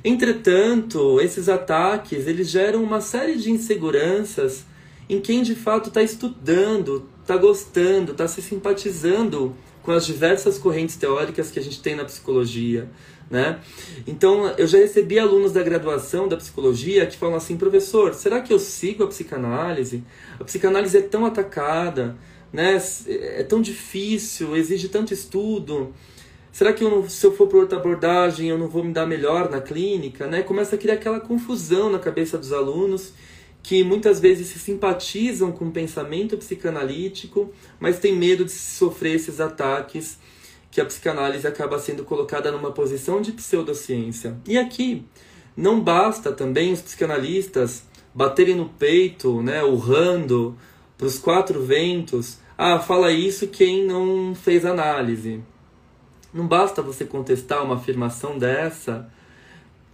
Entretanto, 0.04 1.22
esses 1.22 1.48
ataques 1.48 2.28
eles 2.28 2.50
geram 2.50 2.84
uma 2.84 3.00
série 3.00 3.36
de 3.36 3.50
inseguranças 3.50 4.66
em 5.10 5.22
quem 5.22 5.42
de 5.44 5.56
fato 5.56 5.90
está 5.90 6.02
estudando, 6.02 7.08
está 7.22 7.38
gostando, 7.38 8.12
está 8.12 8.28
se 8.28 8.42
simpatizando 8.42 9.56
com 9.82 9.92
as 9.92 10.06
diversas 10.06 10.58
correntes 10.58 10.96
teóricas 10.96 11.52
que 11.52 11.60
a 11.60 11.62
gente 11.62 11.82
tem 11.82 11.96
na 11.96 12.06
psicologia. 12.06 12.90
Né? 13.30 13.60
Então, 14.06 14.48
eu 14.58 14.68
já 14.68 14.78
recebi 14.78 15.18
alunos 15.18 15.54
da 15.54 15.64
graduação 15.64 16.28
da 16.28 16.38
psicologia 16.38 17.06
que 17.06 17.18
falam 17.18 17.36
assim: 17.36 17.58
professor, 17.58 18.14
será 18.14 18.42
que 18.42 18.54
eu 18.54 18.60
sigo 18.60 19.04
a 19.04 19.08
psicanálise? 19.08 20.04
A 20.40 20.44
psicanálise 20.44 20.98
é 20.98 21.02
tão 21.02 21.26
atacada, 21.26 22.16
né? 22.52 22.80
É 23.08 23.42
tão 23.44 23.62
difícil, 23.62 24.56
exige 24.56 24.90
tanto 24.90 25.14
estudo. 25.14 25.94
Será 26.54 26.72
que 26.72 26.84
eu 26.84 26.90
não, 26.92 27.10
se 27.10 27.26
eu 27.26 27.36
for 27.36 27.48
para 27.48 27.58
outra 27.58 27.80
abordagem 27.80 28.48
eu 28.48 28.60
não 28.60 28.68
vou 28.68 28.84
me 28.84 28.94
dar 28.94 29.08
melhor 29.08 29.50
na 29.50 29.60
clínica, 29.60 30.28
né? 30.28 30.44
Começa 30.44 30.76
a 30.76 30.78
criar 30.78 30.94
aquela 30.94 31.20
confusão 31.20 31.90
na 31.90 31.98
cabeça 31.98 32.38
dos 32.38 32.54
alunos 32.54 33.12
que 33.64 33.84
muitas 33.84 34.20
vezes 34.20 34.50
se 34.50 34.60
simpatizam 34.60 35.52
com 35.52 35.66
o 35.66 35.72
pensamento 35.72 36.38
psicanalítico, 36.38 37.52
mas 37.80 37.98
têm 37.98 38.16
medo 38.16 38.46
de 38.46 38.52
sofrer 38.52 39.16
esses 39.16 39.40
ataques 39.40 40.20
que 40.70 40.80
a 40.80 40.86
psicanálise 40.86 41.48
acaba 41.48 41.80
sendo 41.80 42.04
colocada 42.04 42.52
numa 42.52 42.72
posição 42.72 43.20
de 43.20 43.32
pseudociência. 43.32 44.38
E 44.48 44.56
aqui 44.56 45.04
não 45.58 45.82
basta 45.82 46.32
também 46.32 46.72
os 46.72 46.82
psicanalistas 46.82 47.84
baterem 48.14 48.54
no 48.54 48.70
peito, 48.70 49.42
né, 49.42 49.64
urrando 49.64 50.56
para 50.96 51.08
os 51.08 51.18
quatro 51.18 51.64
ventos, 51.64 52.38
ah, 52.56 52.78
fala 52.78 53.12
isso 53.12 53.48
quem 53.48 53.88
não 53.88 54.36
fez 54.36 54.64
análise. 54.66 55.42
Não 56.34 56.48
basta 56.48 56.82
você 56.82 57.06
contestar 57.06 57.64
uma 57.64 57.76
afirmação 57.76 58.38
dessa 58.38 59.08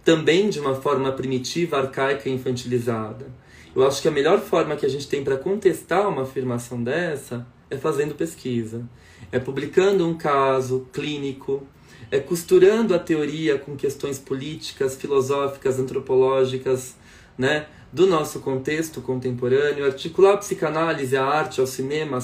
também 0.02 0.48
de 0.48 0.58
uma 0.58 0.74
forma 0.74 1.12
primitiva, 1.12 1.76
arcaica 1.78 2.28
e 2.28 2.32
infantilizada. 2.32 3.26
Eu 3.74 3.86
acho 3.86 4.00
que 4.00 4.08
a 4.08 4.10
melhor 4.10 4.40
forma 4.40 4.74
que 4.74 4.86
a 4.86 4.88
gente 4.88 5.06
tem 5.06 5.22
para 5.22 5.36
contestar 5.36 6.08
uma 6.08 6.22
afirmação 6.22 6.82
dessa 6.82 7.46
é 7.68 7.76
fazendo 7.76 8.14
pesquisa, 8.14 8.88
é 9.30 9.38
publicando 9.38 10.08
um 10.08 10.16
caso 10.16 10.88
clínico, 10.92 11.66
é 12.10 12.18
costurando 12.18 12.94
a 12.94 12.98
teoria 12.98 13.58
com 13.58 13.76
questões 13.76 14.18
políticas, 14.18 14.96
filosóficas, 14.96 15.78
antropológicas, 15.78 16.96
né, 17.38 17.66
do 17.92 18.06
nosso 18.06 18.40
contexto 18.40 19.00
contemporâneo, 19.00 19.84
articular 19.84 20.34
a 20.34 20.36
psicanálise, 20.36 21.16
a 21.16 21.24
arte, 21.24 21.60
ao 21.60 21.66
cinema, 21.66 22.18
a, 22.18 22.22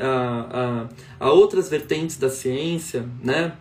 a, 0.00 0.86
a, 1.20 1.26
a 1.26 1.30
outras 1.30 1.68
vertentes 1.68 2.16
da 2.16 2.28
ciência, 2.28 3.08
né, 3.22 3.56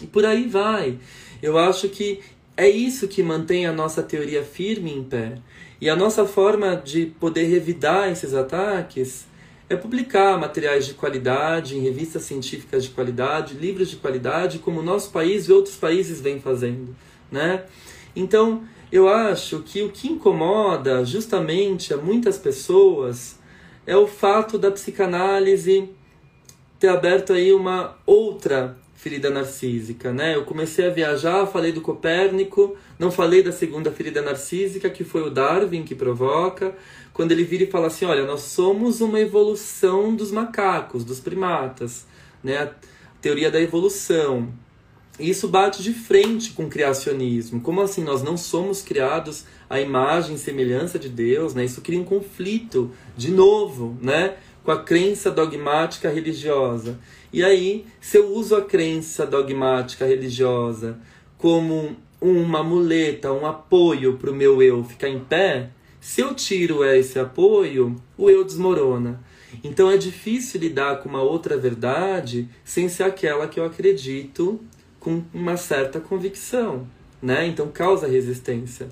e 0.00 0.06
por 0.06 0.24
aí 0.24 0.46
vai. 0.48 0.98
Eu 1.42 1.58
acho 1.58 1.88
que 1.88 2.20
é 2.56 2.68
isso 2.68 3.08
que 3.08 3.22
mantém 3.22 3.66
a 3.66 3.72
nossa 3.72 4.02
teoria 4.02 4.42
firme 4.42 4.92
em 4.92 5.02
pé. 5.02 5.38
E 5.80 5.88
a 5.88 5.96
nossa 5.96 6.24
forma 6.24 6.76
de 6.76 7.06
poder 7.06 7.46
revidar 7.46 8.08
esses 8.10 8.34
ataques 8.34 9.26
é 9.68 9.74
publicar 9.74 10.38
materiais 10.38 10.86
de 10.86 10.94
qualidade 10.94 11.76
em 11.76 11.80
revistas 11.80 12.22
científicas 12.22 12.84
de 12.84 12.90
qualidade, 12.90 13.54
livros 13.54 13.90
de 13.90 13.96
qualidade, 13.96 14.58
como 14.58 14.80
o 14.80 14.82
nosso 14.82 15.10
país 15.10 15.46
e 15.46 15.52
outros 15.52 15.76
países 15.76 16.20
vêm 16.20 16.38
fazendo, 16.38 16.94
né? 17.30 17.64
Então, 18.14 18.62
eu 18.92 19.08
acho 19.08 19.60
que 19.60 19.82
o 19.82 19.90
que 19.90 20.08
incomoda 20.08 21.02
justamente 21.02 21.94
a 21.94 21.96
muitas 21.96 22.36
pessoas 22.36 23.38
é 23.86 23.96
o 23.96 24.06
fato 24.06 24.58
da 24.58 24.70
psicanálise 24.70 25.88
ter 26.78 26.88
aberto 26.88 27.32
aí 27.32 27.52
uma 27.52 27.96
outra 28.04 28.76
ferida 28.94 29.30
narcísica, 29.30 30.12
né? 30.12 30.36
Eu 30.36 30.44
comecei 30.44 30.86
a 30.86 30.90
viajar, 30.90 31.46
falei 31.46 31.72
do 31.72 31.80
Copérnico, 31.80 32.76
não 32.98 33.10
falei 33.10 33.42
da 33.42 33.50
segunda 33.50 33.90
ferida 33.90 34.20
narcísica, 34.20 34.90
que 34.90 35.02
foi 35.02 35.22
o 35.22 35.30
Darwin 35.30 35.82
que 35.82 35.94
provoca, 35.94 36.76
quando 37.12 37.32
ele 37.32 37.44
vira 37.44 37.64
e 37.64 37.70
fala 37.70 37.88
assim, 37.88 38.04
olha, 38.04 38.24
nós 38.24 38.42
somos 38.42 39.00
uma 39.00 39.18
evolução 39.18 40.14
dos 40.14 40.30
macacos, 40.30 41.02
dos 41.04 41.18
primatas, 41.18 42.06
né? 42.44 42.58
A 42.58 42.70
teoria 43.20 43.50
da 43.50 43.60
evolução. 43.60 44.52
Isso 45.18 45.46
bate 45.46 45.82
de 45.82 45.92
frente 45.92 46.52
com 46.52 46.64
o 46.64 46.68
criacionismo. 46.68 47.60
Como 47.60 47.82
assim 47.82 48.02
nós 48.02 48.22
não 48.22 48.36
somos 48.36 48.80
criados 48.80 49.44
à 49.68 49.78
imagem 49.78 50.36
e 50.36 50.38
semelhança 50.38 50.98
de 50.98 51.08
Deus, 51.08 51.54
né? 51.54 51.64
Isso 51.64 51.82
cria 51.82 52.00
um 52.00 52.04
conflito 52.04 52.90
de 53.16 53.30
novo, 53.30 53.96
né? 54.00 54.36
Com 54.64 54.70
a 54.70 54.82
crença 54.82 55.30
dogmática 55.30 56.08
religiosa. 56.08 56.98
E 57.32 57.44
aí, 57.44 57.84
se 58.00 58.16
eu 58.16 58.34
uso 58.34 58.56
a 58.56 58.62
crença 58.62 59.26
dogmática 59.26 60.06
religiosa 60.06 60.98
como 61.36 61.96
uma 62.20 62.62
muleta, 62.62 63.32
um 63.32 63.44
apoio 63.44 64.16
para 64.16 64.30
o 64.30 64.34
meu 64.34 64.62
eu 64.62 64.82
ficar 64.82 65.08
em 65.08 65.20
pé, 65.20 65.70
se 66.00 66.20
eu 66.20 66.34
tiro 66.34 66.84
esse 66.84 67.18
apoio, 67.18 67.96
o 68.16 68.30
eu 68.30 68.44
desmorona. 68.44 69.22
Então 69.62 69.90
é 69.90 69.96
difícil 69.96 70.60
lidar 70.60 71.00
com 71.00 71.08
uma 71.08 71.20
outra 71.20 71.56
verdade 71.56 72.48
sem 72.64 72.88
ser 72.88 73.02
aquela 73.02 73.46
que 73.46 73.60
eu 73.60 73.64
acredito 73.64 74.60
com 75.02 75.20
uma 75.34 75.56
certa 75.56 75.98
convicção, 75.98 76.86
né? 77.20 77.44
Então 77.46 77.68
causa 77.68 78.06
resistência. 78.06 78.88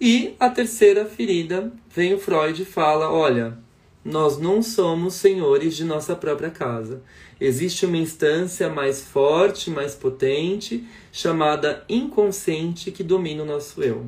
E 0.00 0.34
a 0.40 0.50
terceira 0.50 1.06
ferida, 1.06 1.72
vem 1.94 2.12
o 2.12 2.18
Freud 2.18 2.60
e 2.60 2.64
fala: 2.64 3.08
olha, 3.08 3.56
nós 4.04 4.36
não 4.36 4.60
somos 4.60 5.14
senhores 5.14 5.76
de 5.76 5.84
nossa 5.84 6.16
própria 6.16 6.50
casa. 6.50 7.02
Existe 7.40 7.86
uma 7.86 7.96
instância 7.96 8.68
mais 8.68 9.02
forte, 9.02 9.70
mais 9.70 9.94
potente, 9.94 10.84
chamada 11.12 11.84
inconsciente, 11.88 12.90
que 12.90 13.04
domina 13.04 13.44
o 13.44 13.46
nosso 13.46 13.80
eu. 13.80 14.06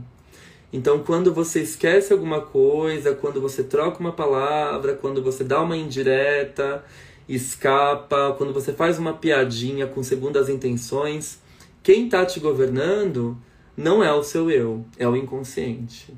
Então, 0.72 0.98
quando 0.98 1.32
você 1.32 1.60
esquece 1.62 2.12
alguma 2.12 2.40
coisa, 2.40 3.14
quando 3.14 3.40
você 3.40 3.62
troca 3.62 4.00
uma 4.00 4.12
palavra, 4.12 4.94
quando 4.94 5.22
você 5.22 5.44
dá 5.44 5.62
uma 5.62 5.76
indireta, 5.76 6.84
escapa, 7.28 8.34
quando 8.38 8.52
você 8.52 8.72
faz 8.72 8.98
uma 8.98 9.12
piadinha 9.14 9.86
com 9.86 10.02
segundas 10.02 10.48
intenções, 10.48 11.40
quem 11.82 12.06
está 12.06 12.24
te 12.24 12.40
governando 12.40 13.36
não 13.76 14.02
é 14.02 14.12
o 14.12 14.22
seu 14.22 14.50
eu, 14.50 14.84
é 14.98 15.06
o 15.06 15.16
inconsciente. 15.16 16.14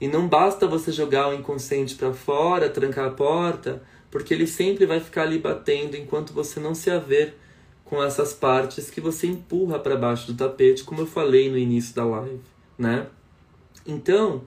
E 0.00 0.08
não 0.08 0.26
basta 0.26 0.66
você 0.66 0.90
jogar 0.90 1.28
o 1.28 1.34
inconsciente 1.34 1.94
para 1.94 2.12
fora, 2.12 2.68
trancar 2.68 3.08
a 3.08 3.10
porta, 3.10 3.82
porque 4.10 4.34
ele 4.34 4.46
sempre 4.46 4.86
vai 4.86 4.98
ficar 4.98 5.22
ali 5.22 5.38
batendo 5.38 5.96
enquanto 5.96 6.32
você 6.32 6.58
não 6.58 6.74
se 6.74 6.90
haver 6.90 7.36
com 7.84 8.02
essas 8.02 8.32
partes 8.32 8.88
que 8.88 9.00
você 9.00 9.26
empurra 9.26 9.78
para 9.78 9.96
baixo 9.96 10.28
do 10.28 10.36
tapete, 10.36 10.84
como 10.84 11.02
eu 11.02 11.06
falei 11.06 11.50
no 11.50 11.58
início 11.58 11.94
da 11.94 12.04
live, 12.04 12.40
né? 12.78 13.06
Então, 13.86 14.42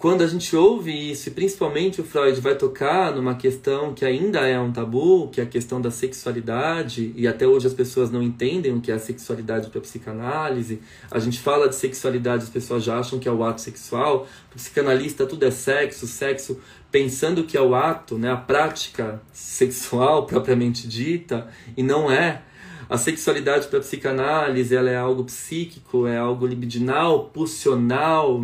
quando 0.00 0.22
a 0.22 0.26
gente 0.26 0.56
ouve 0.56 1.10
isso, 1.10 1.28
e 1.28 1.30
principalmente 1.30 2.00
o 2.00 2.04
Freud 2.04 2.40
vai 2.40 2.54
tocar 2.54 3.14
numa 3.14 3.34
questão 3.34 3.92
que 3.92 4.02
ainda 4.02 4.48
é 4.48 4.58
um 4.58 4.72
tabu, 4.72 5.28
que 5.28 5.42
é 5.42 5.44
a 5.44 5.46
questão 5.46 5.78
da 5.78 5.90
sexualidade, 5.90 7.12
e 7.14 7.28
até 7.28 7.46
hoje 7.46 7.66
as 7.66 7.74
pessoas 7.74 8.10
não 8.10 8.22
entendem 8.22 8.72
o 8.72 8.80
que 8.80 8.90
é 8.90 8.94
a 8.94 8.98
sexualidade 8.98 9.68
para 9.68 9.78
a 9.78 9.82
psicanálise. 9.82 10.80
A 11.10 11.18
gente 11.18 11.38
fala 11.38 11.68
de 11.68 11.74
sexualidade, 11.74 12.44
as 12.44 12.48
pessoas 12.48 12.82
já 12.82 12.98
acham 12.98 13.18
que 13.18 13.28
é 13.28 13.30
o 13.30 13.44
ato 13.44 13.60
sexual. 13.60 14.26
Para 14.48 14.56
o 14.56 14.58
psicanalista, 14.58 15.26
tudo 15.26 15.44
é 15.44 15.50
sexo, 15.50 16.06
sexo 16.06 16.58
pensando 16.90 17.44
que 17.44 17.58
é 17.58 17.60
o 17.60 17.74
ato, 17.74 18.16
né, 18.16 18.32
a 18.32 18.38
prática 18.38 19.20
sexual 19.34 20.24
propriamente 20.26 20.88
dita, 20.88 21.46
e 21.76 21.82
não 21.82 22.10
é. 22.10 22.40
A 22.88 22.96
sexualidade 22.96 23.68
para 23.68 23.80
a 23.80 23.82
psicanálise 23.82 24.74
ela 24.74 24.88
é 24.88 24.96
algo 24.96 25.24
psíquico, 25.24 26.06
é 26.06 26.16
algo 26.16 26.46
libidinal, 26.46 27.24
pulsional, 27.26 28.42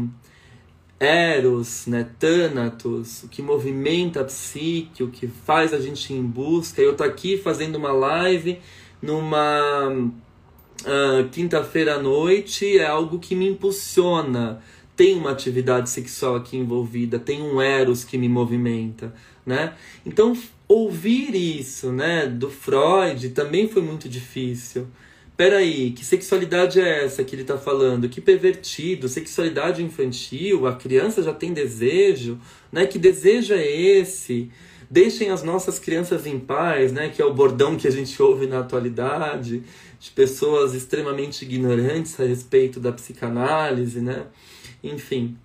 Eros, 0.99 1.87
né, 1.87 2.09
Thanatos, 2.19 3.23
o 3.25 3.29
que 3.29 3.43
movimenta 3.43 4.23
a 4.23 4.25
psique, 4.25 5.03
o 5.03 5.09
que 5.09 5.27
faz 5.27 5.75
a 5.75 5.79
gente 5.79 6.13
ir 6.13 6.17
em 6.17 6.23
busca. 6.23 6.81
Eu 6.81 6.97
tô 6.97 7.05
aqui 7.05 7.37
fazendo 7.37 7.77
uma 7.77 7.93
live 7.93 8.59
numa 9.03 9.91
uh, 9.91 11.29
quinta-feira 11.31 11.97
à 11.97 11.99
noite, 12.03 12.79
é 12.79 12.87
algo 12.87 13.19
que 13.19 13.35
me 13.35 13.49
impulsiona. 13.49 14.63
Tem 14.97 15.15
uma 15.15 15.33
atividade 15.33 15.91
sexual 15.91 16.37
aqui 16.37 16.57
envolvida, 16.57 17.19
tem 17.19 17.43
um 17.43 17.61
Eros 17.61 18.03
que 18.03 18.17
me 18.17 18.31
movimenta, 18.31 19.15
né? 19.45 19.75
Então, 20.07 20.35
ouvir 20.67 21.35
isso, 21.35 21.93
né, 21.93 22.27
do 22.27 22.49
Freud 22.49 23.29
também 23.31 23.69
foi 23.69 23.83
muito 23.83 24.09
difícil 24.09 24.87
peraí, 25.37 25.91
que 25.91 26.05
sexualidade 26.05 26.81
é 26.81 27.05
essa 27.05 27.23
que 27.23 27.35
ele 27.35 27.43
está 27.43 27.59
falando? 27.59 28.09
Que 28.09 28.21
pervertido, 28.21 29.09
sexualidade 29.09 29.83
infantil, 29.83 30.67
a 30.67 30.75
criança 30.75 31.23
já 31.23 31.33
tem 31.33 31.53
desejo, 31.53 32.39
né? 32.73 32.87
Que 32.87 32.99
desejo 32.99 33.55
é 33.55 33.65
esse? 33.65 34.51
Deixem 34.89 35.31
as 35.31 35.43
nossas 35.43 35.79
crianças 35.79 36.27
em 36.27 36.39
paz, 36.39 36.93
né? 36.93 37.09
Que 37.09 37.21
é 37.21 37.25
o 37.25 37.35
bordão 37.35 37.77
que 37.77 37.87
a 37.87 37.91
gente 37.91 38.21
ouve 38.23 38.47
na 38.47 38.61
atualidade, 38.61 39.63
de 39.99 40.11
pessoas 40.11 40.75
extremamente 40.75 41.45
ignorantes 41.45 42.19
a 42.21 42.25
respeito 42.25 42.79
da 42.81 42.93
psicanálise, 42.93 44.01
né? 44.01 44.27
Enfim. 44.83 45.37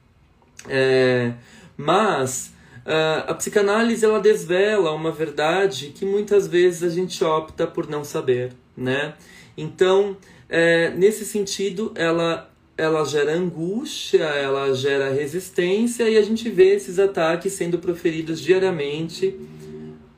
É, 0.70 1.34
mas 1.76 2.54
uh, 2.86 3.32
a 3.32 3.34
psicanálise 3.34 4.06
ela 4.06 4.20
desvela 4.20 4.92
uma 4.92 5.12
verdade 5.12 5.88
que 5.88 6.06
muitas 6.06 6.48
vezes 6.48 6.84
a 6.84 6.90
gente 6.90 7.24
opta 7.24 7.66
por 7.66 7.90
não 7.90 8.04
saber, 8.04 8.54
né? 8.78 9.16
Então, 9.62 10.18
é, 10.50 10.90
nesse 10.90 11.24
sentido, 11.24 11.92
ela, 11.94 12.52
ela 12.76 13.06
gera 13.06 13.32
angústia, 13.34 14.24
ela 14.24 14.74
gera 14.74 15.12
resistência 15.12 16.10
e 16.10 16.18
a 16.18 16.22
gente 16.24 16.50
vê 16.50 16.76
esses 16.76 16.98
ataques 16.98 17.54
sendo 17.54 17.78
proferidos 17.78 18.42
diariamente 18.42 19.40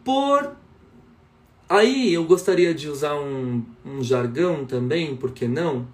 por. 0.03 0.55
Aí 1.67 2.13
eu 2.13 2.23
gostaria 2.23 2.73
de 2.73 2.87
usar 2.87 3.15
um, 3.15 3.63
um 3.85 4.01
jargão 4.01 4.65
também, 4.65 5.15
por 5.15 5.31
que 5.31 5.47
não? 5.47 5.87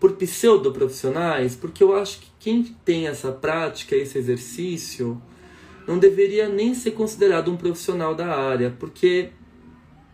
Por 0.00 0.12
pseudoprofissionais, 0.12 1.54
porque 1.54 1.82
eu 1.82 1.94
acho 1.94 2.20
que 2.20 2.28
quem 2.40 2.64
tem 2.84 3.06
essa 3.06 3.30
prática, 3.30 3.94
esse 3.94 4.18
exercício, 4.18 5.20
não 5.86 5.98
deveria 5.98 6.48
nem 6.48 6.74
ser 6.74 6.92
considerado 6.92 7.50
um 7.50 7.56
profissional 7.56 8.14
da 8.14 8.26
área, 8.26 8.74
porque 8.78 9.30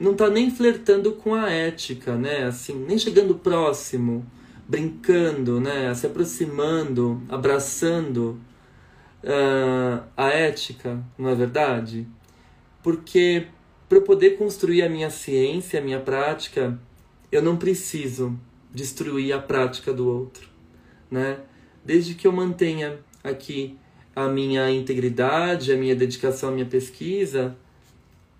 não 0.04 0.12
está 0.12 0.28
nem 0.28 0.50
flertando 0.50 1.12
com 1.12 1.34
a 1.34 1.50
ética, 1.50 2.14
né? 2.14 2.44
Assim, 2.44 2.74
nem 2.74 2.98
chegando 2.98 3.34
próximo, 3.34 4.24
brincando, 4.68 5.60
né? 5.60 5.92
Se 5.94 6.06
aproximando, 6.06 7.22
abraçando 7.28 8.38
uh, 9.24 10.04
a 10.16 10.28
ética, 10.28 11.02
não 11.18 11.30
é 11.30 11.34
verdade? 11.34 12.06
Porque 12.82 13.46
para 13.88 13.98
eu 13.98 14.02
poder 14.02 14.36
construir 14.36 14.82
a 14.82 14.88
minha 14.88 15.08
ciência, 15.08 15.80
a 15.80 15.82
minha 15.82 16.00
prática, 16.00 16.78
eu 17.32 17.42
não 17.42 17.56
preciso 17.56 18.38
destruir 18.72 19.32
a 19.32 19.38
prática 19.38 19.92
do 19.92 20.06
outro, 20.06 20.48
né? 21.10 21.38
Desde 21.82 22.14
que 22.14 22.26
eu 22.26 22.32
mantenha 22.32 22.98
aqui 23.22 23.78
a 24.14 24.28
minha 24.28 24.70
integridade, 24.70 25.72
a 25.72 25.76
minha 25.76 25.96
dedicação 25.96 26.50
à 26.50 26.52
minha 26.52 26.66
pesquisa, 26.66 27.56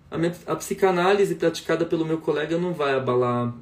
a, 0.09 0.17
minha, 0.17 0.33
a 0.45 0.55
psicanálise 0.55 1.35
praticada 1.35 1.85
pelo 1.85 2.05
meu 2.05 2.19
colega 2.19 2.57
não 2.57 2.73
vai 2.73 2.93
abalar 2.93 3.53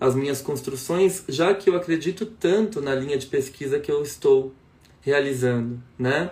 as 0.00 0.14
minhas 0.14 0.40
construções, 0.40 1.24
já 1.28 1.54
que 1.54 1.70
eu 1.70 1.76
acredito 1.76 2.26
tanto 2.26 2.80
na 2.80 2.94
linha 2.94 3.16
de 3.16 3.26
pesquisa 3.26 3.78
que 3.78 3.90
eu 3.90 4.02
estou 4.02 4.52
realizando, 5.00 5.80
né? 5.98 6.30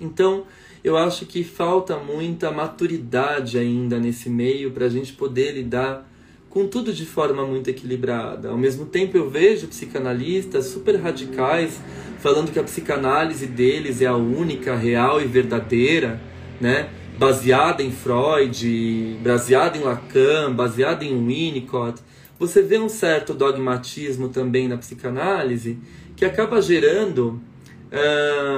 Então, 0.00 0.44
eu 0.82 0.96
acho 0.96 1.26
que 1.26 1.44
falta 1.44 1.96
muita 1.96 2.50
maturidade 2.50 3.58
ainda 3.58 3.98
nesse 3.98 4.28
meio 4.28 4.72
para 4.72 4.86
a 4.86 4.88
gente 4.88 5.12
poder 5.12 5.52
lidar 5.52 6.08
com 6.50 6.66
tudo 6.66 6.92
de 6.92 7.06
forma 7.06 7.46
muito 7.46 7.70
equilibrada. 7.70 8.50
Ao 8.50 8.58
mesmo 8.58 8.84
tempo, 8.84 9.16
eu 9.16 9.30
vejo 9.30 9.68
psicanalistas 9.68 10.66
super 10.66 10.96
radicais 10.96 11.80
falando 12.18 12.52
que 12.52 12.58
a 12.58 12.64
psicanálise 12.64 13.46
deles 13.46 14.02
é 14.02 14.06
a 14.06 14.16
única, 14.16 14.76
real 14.76 15.20
e 15.20 15.24
verdadeira, 15.24 16.20
né? 16.60 16.90
Baseada 17.18 17.82
em 17.82 17.92
Freud, 17.92 19.18
baseada 19.22 19.76
em 19.76 19.82
Lacan, 19.82 20.52
baseada 20.52 21.04
em 21.04 21.14
Winnicott. 21.26 22.00
Você 22.38 22.62
vê 22.62 22.78
um 22.78 22.88
certo 22.88 23.34
dogmatismo 23.34 24.28
também 24.28 24.66
na 24.66 24.76
psicanálise 24.76 25.78
que 26.16 26.24
acaba 26.24 26.60
gerando 26.60 27.40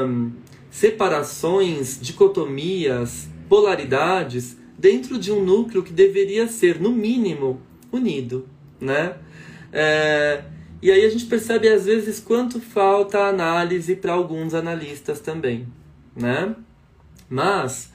hum, 0.06 0.32
separações, 0.70 1.98
dicotomias, 2.00 3.28
polaridades 3.48 4.56
dentro 4.78 5.18
de 5.18 5.30
um 5.30 5.44
núcleo 5.44 5.82
que 5.82 5.92
deveria 5.92 6.46
ser, 6.48 6.80
no 6.80 6.90
mínimo, 6.90 7.60
unido, 7.92 8.46
né? 8.80 9.16
É, 9.72 10.42
e 10.82 10.90
aí 10.90 11.04
a 11.04 11.08
gente 11.08 11.26
percebe 11.26 11.68
às 11.68 11.86
vezes 11.86 12.20
quanto 12.20 12.60
falta 12.60 13.26
análise 13.26 13.96
para 13.96 14.12
alguns 14.12 14.54
analistas 14.54 15.20
também, 15.20 15.66
né? 16.16 16.54
Mas 17.28 17.90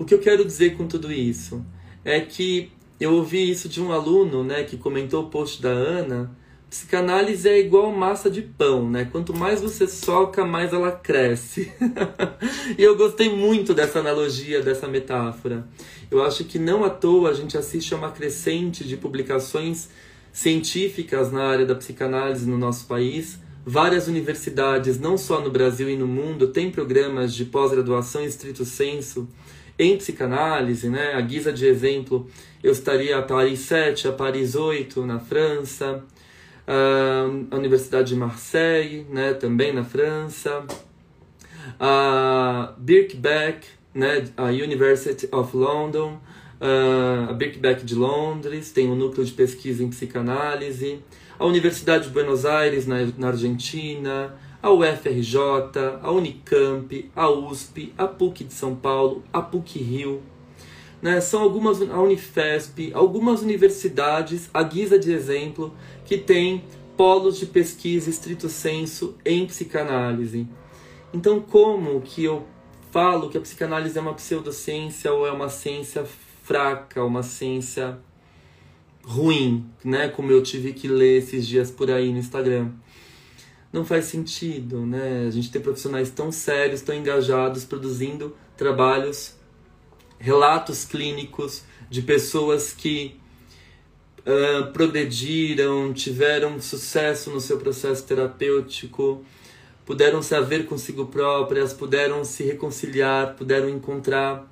o 0.00 0.04
que 0.06 0.14
eu 0.14 0.18
quero 0.18 0.46
dizer 0.46 0.78
com 0.78 0.86
tudo 0.86 1.12
isso 1.12 1.62
é 2.02 2.20
que 2.20 2.72
eu 2.98 3.12
ouvi 3.12 3.50
isso 3.50 3.68
de 3.68 3.82
um 3.82 3.92
aluno, 3.92 4.42
né, 4.42 4.62
que 4.62 4.78
comentou 4.78 5.24
o 5.24 5.28
post 5.28 5.60
da 5.60 5.68
Ana. 5.68 6.34
Psicanálise 6.70 7.46
é 7.46 7.60
igual 7.60 7.92
massa 7.92 8.30
de 8.30 8.40
pão, 8.40 8.88
né? 8.88 9.06
Quanto 9.12 9.36
mais 9.36 9.60
você 9.60 9.86
soca, 9.86 10.42
mais 10.42 10.72
ela 10.72 10.90
cresce. 10.90 11.70
e 12.78 12.82
eu 12.82 12.96
gostei 12.96 13.28
muito 13.28 13.74
dessa 13.74 13.98
analogia, 13.98 14.62
dessa 14.62 14.88
metáfora. 14.88 15.68
Eu 16.10 16.24
acho 16.24 16.44
que 16.44 16.58
não 16.58 16.82
à 16.82 16.88
toa 16.88 17.28
a 17.28 17.34
gente 17.34 17.58
assiste 17.58 17.92
a 17.92 17.98
uma 17.98 18.10
crescente 18.10 18.84
de 18.84 18.96
publicações 18.96 19.90
científicas 20.32 21.30
na 21.30 21.42
área 21.42 21.66
da 21.66 21.74
psicanálise 21.74 22.48
no 22.48 22.56
nosso 22.56 22.86
país. 22.86 23.38
Várias 23.66 24.08
universidades, 24.08 24.98
não 24.98 25.18
só 25.18 25.42
no 25.42 25.50
Brasil 25.50 25.90
e 25.90 25.96
no 25.96 26.06
mundo, 26.06 26.48
têm 26.48 26.70
programas 26.70 27.34
de 27.34 27.44
pós-graduação 27.44 28.22
em 28.22 28.26
estrito 28.26 28.64
senso 28.64 29.28
em 29.80 29.96
psicanálise, 29.96 30.88
né? 30.88 31.14
A 31.14 31.20
guisa 31.20 31.52
de 31.52 31.66
exemplo, 31.66 32.28
eu 32.62 32.70
estaria 32.70 33.16
a 33.16 33.22
Paris 33.22 33.60
7, 33.60 34.08
a 34.08 34.12
Paris 34.12 34.54
8 34.54 35.06
na 35.06 35.18
França, 35.18 36.04
a 37.50 37.56
Universidade 37.56 38.10
de 38.10 38.16
Marseille, 38.16 39.06
né? 39.08 39.32
Também 39.32 39.72
na 39.72 39.82
França, 39.82 40.64
a 41.78 42.74
Birkbeck, 42.78 43.66
né, 43.94 44.24
a 44.36 44.46
University 44.46 45.28
of 45.32 45.56
London, 45.56 46.20
a 47.28 47.32
Birkbeck 47.32 47.84
de 47.84 47.94
Londres, 47.94 48.70
tem 48.70 48.88
um 48.88 48.94
núcleo 48.94 49.24
de 49.24 49.32
pesquisa 49.32 49.82
em 49.82 49.88
psicanálise, 49.88 51.00
a 51.38 51.46
Universidade 51.46 52.04
de 52.04 52.10
Buenos 52.10 52.44
Aires, 52.44 52.86
na, 52.86 52.96
na 53.16 53.28
Argentina, 53.28 54.34
a 54.62 54.70
UFRJ, 54.70 55.38
a 56.02 56.10
Unicamp, 56.10 57.10
a 57.16 57.30
USP, 57.30 57.92
a 57.96 58.06
PUC 58.06 58.44
de 58.44 58.52
São 58.52 58.74
Paulo, 58.74 59.22
a 59.32 59.40
PUC 59.40 59.78
Rio. 59.78 60.22
Né? 61.00 61.20
São 61.20 61.42
algumas, 61.42 61.80
a 61.80 62.00
Unifesp, 62.00 62.92
algumas 62.92 63.42
universidades, 63.42 64.50
a 64.52 64.62
guisa 64.62 64.98
de 64.98 65.12
exemplo, 65.12 65.74
que 66.04 66.18
têm 66.18 66.62
polos 66.96 67.38
de 67.38 67.46
pesquisa 67.46 68.10
estrito 68.10 68.48
senso 68.48 69.16
em 69.24 69.46
psicanálise. 69.46 70.46
Então, 71.14 71.40
como 71.40 72.02
que 72.02 72.24
eu 72.24 72.44
falo 72.90 73.30
que 73.30 73.38
a 73.38 73.40
psicanálise 73.40 73.96
é 73.96 74.00
uma 74.00 74.14
pseudociência 74.14 75.12
ou 75.12 75.26
é 75.26 75.32
uma 75.32 75.48
ciência 75.48 76.04
fraca, 76.42 77.02
uma 77.02 77.22
ciência 77.22 77.98
ruim, 79.02 79.64
né? 79.82 80.08
Como 80.08 80.30
eu 80.30 80.42
tive 80.42 80.72
que 80.72 80.88
ler 80.88 81.18
esses 81.18 81.46
dias 81.46 81.70
por 81.70 81.90
aí 81.90 82.12
no 82.12 82.18
Instagram. 82.18 82.70
Não 83.72 83.84
faz 83.84 84.06
sentido, 84.06 84.84
né? 84.84 85.26
A 85.28 85.30
gente 85.30 85.50
ter 85.50 85.60
profissionais 85.60 86.10
tão 86.10 86.32
sérios, 86.32 86.80
tão 86.80 86.94
engajados, 86.94 87.64
produzindo 87.64 88.36
trabalhos, 88.56 89.36
relatos 90.18 90.84
clínicos 90.84 91.62
de 91.88 92.02
pessoas 92.02 92.72
que 92.72 93.20
uh, 94.20 94.72
progrediram, 94.72 95.92
tiveram 95.92 96.60
sucesso 96.60 97.30
no 97.30 97.40
seu 97.40 97.58
processo 97.58 98.04
terapêutico, 98.04 99.24
puderam 99.86 100.20
se 100.20 100.34
haver 100.34 100.66
consigo 100.66 101.06
próprias, 101.06 101.72
puderam 101.72 102.24
se 102.24 102.42
reconciliar, 102.42 103.34
puderam 103.34 103.68
encontrar 103.68 104.50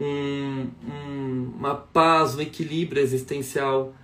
um, 0.00 0.68
um, 0.84 1.52
uma 1.58 1.74
paz, 1.74 2.34
um 2.34 2.40
equilíbrio 2.40 3.02
existencial 3.02 3.94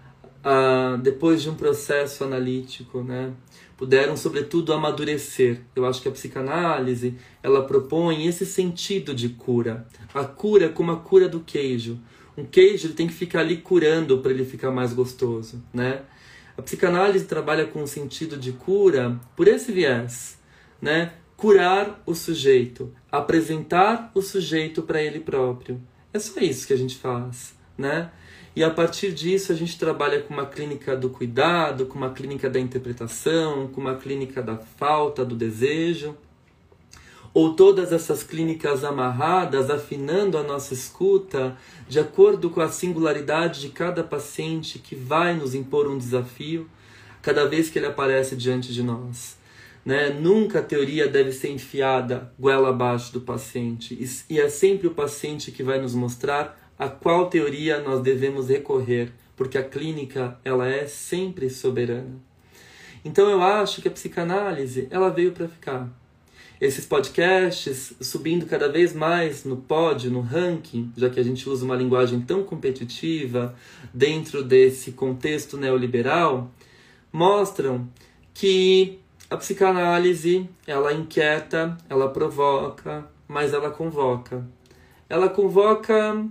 uh, 0.44 0.98
depois 0.98 1.42
de 1.42 1.50
um 1.50 1.54
processo 1.54 2.24
analítico, 2.24 3.02
né? 3.02 3.32
Puderam, 3.78 4.16
sobretudo, 4.16 4.74
amadurecer. 4.74 5.62
Eu 5.74 5.86
acho 5.86 6.02
que 6.02 6.08
a 6.08 6.12
psicanálise 6.12 7.14
ela 7.42 7.64
propõe 7.64 8.26
esse 8.26 8.44
sentido 8.44 9.14
de 9.14 9.30
cura, 9.30 9.86
a 10.12 10.24
cura 10.24 10.68
como 10.68 10.92
a 10.92 10.96
cura 10.96 11.28
do 11.28 11.40
queijo. 11.40 11.98
Um 12.36 12.44
queijo 12.44 12.88
ele 12.88 12.94
tem 12.94 13.06
que 13.06 13.14
ficar 13.14 13.40
ali 13.40 13.56
curando 13.56 14.18
para 14.18 14.32
ele 14.32 14.44
ficar 14.44 14.70
mais 14.70 14.92
gostoso, 14.92 15.64
né? 15.72 16.02
A 16.56 16.60
psicanálise 16.62 17.24
trabalha 17.24 17.66
com 17.66 17.82
o 17.82 17.86
sentido 17.86 18.36
de 18.36 18.52
cura 18.52 19.18
por 19.34 19.48
esse 19.48 19.72
viés 19.72 20.38
né? 20.80 21.12
Curar 21.36 22.02
o 22.04 22.14
sujeito, 22.14 22.92
apresentar 23.10 24.10
o 24.14 24.22
sujeito 24.22 24.82
para 24.82 25.02
ele 25.02 25.20
próprio. 25.20 25.80
É 26.12 26.18
só 26.18 26.40
isso 26.40 26.66
que 26.66 26.72
a 26.72 26.76
gente 26.76 26.96
faz, 26.96 27.54
né? 27.76 28.10
E 28.58 28.64
a 28.64 28.70
partir 28.70 29.12
disso 29.12 29.52
a 29.52 29.54
gente 29.54 29.78
trabalha 29.78 30.20
com 30.20 30.34
uma 30.34 30.44
clínica 30.44 30.96
do 30.96 31.10
cuidado, 31.10 31.86
com 31.86 31.96
uma 31.96 32.10
clínica 32.10 32.50
da 32.50 32.58
interpretação, 32.58 33.68
com 33.68 33.80
uma 33.80 33.94
clínica 33.94 34.42
da 34.42 34.56
falta 34.56 35.24
do 35.24 35.36
desejo, 35.36 36.16
ou 37.32 37.54
todas 37.54 37.92
essas 37.92 38.24
clínicas 38.24 38.82
amarradas, 38.82 39.70
afinando 39.70 40.36
a 40.36 40.42
nossa 40.42 40.74
escuta 40.74 41.56
de 41.88 42.00
acordo 42.00 42.50
com 42.50 42.60
a 42.60 42.68
singularidade 42.68 43.60
de 43.60 43.68
cada 43.68 44.02
paciente 44.02 44.80
que 44.80 44.96
vai 44.96 45.34
nos 45.34 45.54
impor 45.54 45.86
um 45.86 45.96
desafio 45.96 46.68
cada 47.22 47.46
vez 47.46 47.70
que 47.70 47.78
ele 47.78 47.86
aparece 47.86 48.34
diante 48.34 48.72
de 48.72 48.82
nós. 48.82 49.38
Né? 49.86 50.10
Nunca 50.10 50.58
a 50.58 50.62
teoria 50.64 51.06
deve 51.06 51.30
ser 51.30 51.50
enfiada 51.50 52.34
goela 52.36 52.70
abaixo 52.70 53.12
do 53.12 53.20
paciente. 53.20 53.96
E 54.28 54.40
é 54.40 54.48
sempre 54.48 54.88
o 54.88 54.94
paciente 54.94 55.52
que 55.52 55.62
vai 55.62 55.80
nos 55.80 55.94
mostrar 55.94 56.67
a 56.78 56.88
qual 56.88 57.28
teoria 57.28 57.80
nós 57.80 58.00
devemos 58.00 58.48
recorrer, 58.48 59.12
porque 59.36 59.58
a 59.58 59.64
clínica 59.64 60.38
ela 60.44 60.68
é 60.68 60.86
sempre 60.86 61.50
soberana. 61.50 62.16
Então 63.04 63.28
eu 63.28 63.42
acho 63.42 63.80
que 63.82 63.88
a 63.88 63.90
psicanálise 63.90 64.86
ela 64.90 65.08
veio 65.08 65.32
para 65.32 65.48
ficar. 65.48 65.88
Esses 66.60 66.84
podcasts 66.84 67.94
subindo 68.00 68.44
cada 68.44 68.68
vez 68.68 68.92
mais 68.92 69.44
no 69.44 69.56
pódio, 69.56 70.10
no 70.10 70.20
ranking, 70.20 70.92
já 70.96 71.08
que 71.08 71.20
a 71.20 71.22
gente 71.22 71.48
usa 71.48 71.64
uma 71.64 71.76
linguagem 71.76 72.20
tão 72.20 72.42
competitiva 72.42 73.54
dentro 73.94 74.42
desse 74.42 74.90
contexto 74.92 75.56
neoliberal, 75.56 76.50
mostram 77.12 77.88
que 78.34 78.98
a 79.30 79.36
psicanálise, 79.36 80.48
ela 80.66 80.92
inquieta, 80.92 81.76
ela 81.88 82.08
provoca, 82.08 83.06
mas 83.28 83.52
ela 83.52 83.70
convoca. 83.70 84.44
Ela 85.08 85.28
convoca 85.28 86.26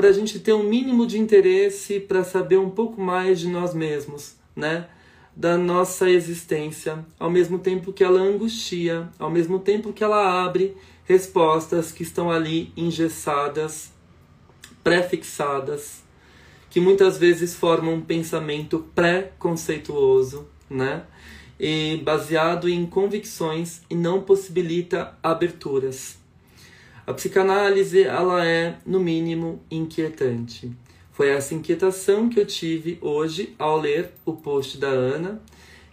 para 0.00 0.08
a 0.08 0.12
gente 0.12 0.38
ter 0.38 0.54
um 0.54 0.62
mínimo 0.62 1.06
de 1.06 1.18
interesse 1.18 2.00
para 2.00 2.24
saber 2.24 2.56
um 2.56 2.70
pouco 2.70 2.98
mais 2.98 3.38
de 3.38 3.48
nós 3.48 3.74
mesmos, 3.74 4.34
né? 4.56 4.88
Da 5.36 5.58
nossa 5.58 6.08
existência, 6.08 7.04
ao 7.18 7.28
mesmo 7.28 7.58
tempo 7.58 7.92
que 7.92 8.02
ela 8.02 8.18
angustia, 8.18 9.10
ao 9.18 9.30
mesmo 9.30 9.58
tempo 9.58 9.92
que 9.92 10.02
ela 10.02 10.42
abre 10.42 10.74
respostas 11.04 11.92
que 11.92 12.02
estão 12.02 12.30
ali 12.30 12.72
engessadas, 12.74 13.92
prefixadas, 14.82 16.02
que 16.70 16.80
muitas 16.80 17.18
vezes 17.18 17.54
formam 17.54 17.96
um 17.96 18.00
pensamento 18.00 18.86
pré-conceituoso, 18.94 20.48
né? 20.70 21.02
E 21.58 22.00
baseado 22.02 22.70
em 22.70 22.86
convicções 22.86 23.82
e 23.90 23.94
não 23.94 24.22
possibilita 24.22 25.18
aberturas. 25.22 26.19
A 27.10 27.12
psicanálise, 27.12 28.04
ela 28.04 28.46
é, 28.46 28.76
no 28.86 29.00
mínimo, 29.00 29.60
inquietante. 29.68 30.70
Foi 31.10 31.28
essa 31.30 31.56
inquietação 31.56 32.28
que 32.28 32.38
eu 32.38 32.46
tive 32.46 32.98
hoje 33.00 33.52
ao 33.58 33.80
ler 33.80 34.12
o 34.24 34.34
post 34.34 34.78
da 34.78 34.86
Ana, 34.86 35.42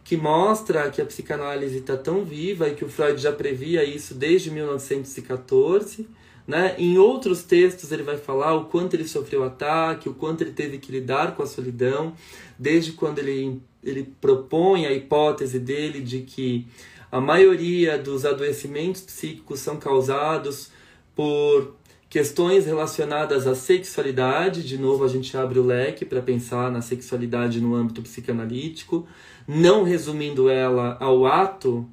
que 0.03 0.15
mostra 0.15 0.91
que 0.91 1.01
a 1.01 1.05
psicanálise 1.07 1.79
está 1.79 1.97
tão 1.97 2.23
viva 2.23 2.69
e 2.69 2.75
que 2.75 2.85
o 2.85 2.87
Freud 2.87 3.19
já 3.19 3.31
previa 3.31 3.83
isso 3.83 4.13
desde 4.13 4.51
1914. 4.51 6.07
Né? 6.45 6.75
Em 6.77 6.99
outros 6.99 7.41
textos 7.41 7.91
ele 7.91 8.03
vai 8.03 8.17
falar 8.17 8.53
o 8.53 8.65
quanto 8.65 8.93
ele 8.93 9.07
sofreu 9.07 9.43
ataque, 9.43 10.07
o 10.07 10.13
quanto 10.13 10.41
ele 10.41 10.51
teve 10.51 10.77
que 10.77 10.91
lidar 10.91 11.35
com 11.35 11.41
a 11.41 11.47
solidão, 11.47 12.13
desde 12.59 12.91
quando 12.91 13.17
ele, 13.17 13.59
ele 13.83 14.03
propõe 14.21 14.85
a 14.85 14.93
hipótese 14.93 15.57
dele 15.57 15.99
de 15.99 16.21
que 16.21 16.67
a 17.11 17.19
maioria 17.19 17.97
dos 17.97 18.23
adoecimentos 18.23 19.01
psíquicos 19.01 19.61
são 19.61 19.77
causados 19.77 20.77
por 21.17 21.75
questões 22.07 22.67
relacionadas 22.67 23.47
à 23.47 23.55
sexualidade. 23.55 24.61
De 24.61 24.77
novo, 24.77 25.03
a 25.03 25.07
gente 25.07 25.35
abre 25.35 25.57
o 25.57 25.65
leque 25.65 26.05
para 26.05 26.21
pensar 26.21 26.71
na 26.71 26.79
sexualidade 26.79 27.59
no 27.59 27.73
âmbito 27.73 28.03
psicanalítico, 28.03 29.07
não 29.47 29.83
resumindo 29.83 30.47
ela 30.47 30.95
ao 30.99 31.25
ato 31.25 31.89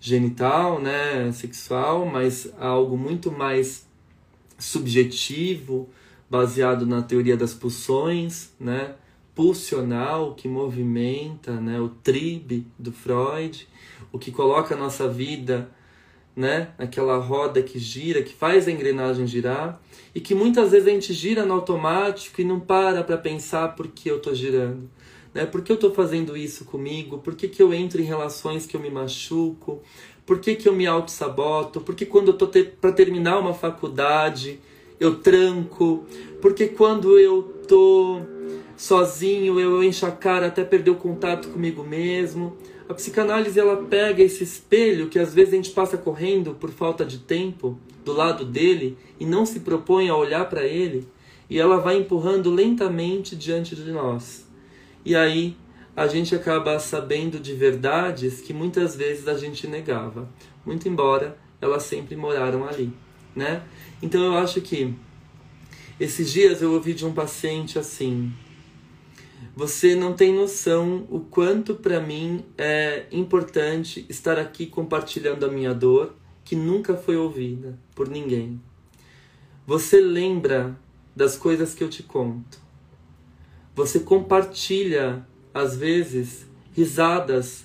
genital, 0.00 0.80
né, 0.80 1.30
sexual, 1.32 2.06
mas 2.06 2.52
algo 2.58 2.96
muito 2.96 3.30
mais 3.30 3.86
subjetivo, 4.58 5.88
baseado 6.30 6.86
na 6.86 7.02
teoria 7.02 7.36
das 7.36 7.52
pulsões, 7.52 8.50
né? 8.58 8.94
pulsional, 9.34 10.34
que 10.34 10.48
movimenta, 10.48 11.52
né? 11.60 11.80
o 11.80 11.88
tribe 11.88 12.66
do 12.78 12.92
Freud, 12.92 13.66
o 14.10 14.18
que 14.18 14.30
coloca 14.30 14.74
a 14.74 14.78
nossa 14.78 15.08
vida 15.08 15.70
né? 16.34 16.68
aquela 16.78 17.16
roda 17.18 17.62
que 17.62 17.78
gira, 17.78 18.22
que 18.22 18.32
faz 18.32 18.66
a 18.66 18.70
engrenagem 18.70 19.26
girar, 19.26 19.80
e 20.14 20.20
que 20.20 20.34
muitas 20.34 20.70
vezes 20.70 20.88
a 20.88 20.90
gente 20.90 21.12
gira 21.12 21.44
no 21.44 21.54
automático 21.54 22.40
e 22.40 22.44
não 22.44 22.60
para 22.60 23.02
para 23.02 23.16
pensar 23.16 23.74
por 23.74 23.88
que 23.88 24.10
eu 24.10 24.16
estou 24.16 24.34
girando. 24.34 24.88
Né? 25.34 25.46
Por 25.46 25.62
que 25.62 25.72
eu 25.72 25.76
estou 25.76 25.92
fazendo 25.92 26.36
isso 26.36 26.64
comigo? 26.64 27.18
Por 27.18 27.34
que, 27.34 27.48
que 27.48 27.62
eu 27.62 27.72
entro 27.72 28.00
em 28.00 28.04
relações 28.04 28.66
que 28.66 28.76
eu 28.76 28.80
me 28.80 28.90
machuco? 28.90 29.80
Por 30.26 30.38
que, 30.38 30.54
que 30.54 30.68
eu 30.68 30.74
me 30.74 30.86
auto-saboto? 30.86 31.80
Por 31.80 31.94
que 31.94 32.06
quando 32.06 32.28
eu 32.28 32.32
estou 32.32 32.48
te 32.48 32.62
para 32.62 32.92
terminar 32.92 33.38
uma 33.38 33.54
faculdade 33.54 34.60
eu 35.00 35.16
tranco? 35.16 36.04
Por 36.40 36.54
que 36.54 36.68
quando 36.68 37.18
eu 37.18 37.60
estou 37.62 38.22
sozinho 38.76 39.58
eu 39.58 39.82
encho 39.82 40.06
a 40.06 40.10
cara 40.10 40.46
até 40.46 40.64
perder 40.64 40.90
o 40.90 40.96
contato 40.96 41.48
comigo 41.48 41.82
mesmo? 41.82 42.56
A 42.92 42.94
psicanálise 42.94 43.58
ela 43.58 43.84
pega 43.84 44.22
esse 44.22 44.44
espelho 44.44 45.08
que 45.08 45.18
às 45.18 45.32
vezes 45.32 45.54
a 45.54 45.56
gente 45.56 45.70
passa 45.70 45.96
correndo 45.96 46.54
por 46.54 46.68
falta 46.68 47.06
de 47.06 47.20
tempo 47.20 47.78
do 48.04 48.12
lado 48.12 48.44
dele 48.44 48.98
e 49.18 49.24
não 49.24 49.46
se 49.46 49.60
propõe 49.60 50.10
a 50.10 50.14
olhar 50.14 50.46
para 50.50 50.62
ele 50.62 51.08
e 51.48 51.58
ela 51.58 51.78
vai 51.78 51.96
empurrando 51.96 52.50
lentamente 52.50 53.34
diante 53.34 53.74
de 53.74 53.90
nós. 53.90 54.46
E 55.06 55.16
aí 55.16 55.56
a 55.96 56.06
gente 56.06 56.34
acaba 56.34 56.78
sabendo 56.78 57.40
de 57.40 57.54
verdades 57.54 58.42
que 58.42 58.52
muitas 58.52 58.94
vezes 58.94 59.26
a 59.26 59.38
gente 59.38 59.66
negava, 59.66 60.28
muito 60.62 60.86
embora 60.86 61.38
elas 61.62 61.84
sempre 61.84 62.14
moraram 62.14 62.68
ali, 62.68 62.92
né? 63.34 63.62
Então 64.02 64.22
eu 64.22 64.36
acho 64.36 64.60
que 64.60 64.94
esses 65.98 66.30
dias 66.30 66.60
eu 66.60 66.74
ouvi 66.74 66.92
de 66.92 67.06
um 67.06 67.14
paciente 67.14 67.78
assim: 67.78 68.30
você 69.54 69.94
não 69.94 70.14
tem 70.14 70.34
noção 70.34 71.06
o 71.10 71.20
quanto 71.20 71.74
para 71.74 72.00
mim 72.00 72.44
é 72.56 73.06
importante 73.12 74.06
estar 74.08 74.38
aqui 74.38 74.66
compartilhando 74.66 75.44
a 75.44 75.50
minha 75.50 75.74
dor, 75.74 76.14
que 76.44 76.56
nunca 76.56 76.96
foi 76.96 77.16
ouvida 77.16 77.78
por 77.94 78.08
ninguém. 78.08 78.60
Você 79.66 80.00
lembra 80.00 80.76
das 81.14 81.36
coisas 81.36 81.74
que 81.74 81.84
eu 81.84 81.88
te 81.88 82.02
conto. 82.02 82.60
Você 83.74 84.00
compartilha 84.00 85.26
às 85.54 85.76
vezes, 85.76 86.46
risadas 86.72 87.64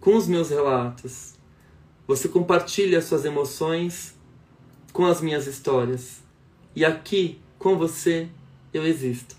com 0.00 0.16
os 0.16 0.26
meus 0.26 0.50
relatos. 0.50 1.34
Você 2.06 2.28
compartilha 2.28 3.02
suas 3.02 3.24
emoções 3.24 4.14
com 4.92 5.04
as 5.04 5.20
minhas 5.20 5.46
histórias. 5.46 6.22
E 6.74 6.84
aqui, 6.84 7.40
com 7.58 7.76
você, 7.76 8.28
eu 8.72 8.86
existo. 8.86 9.36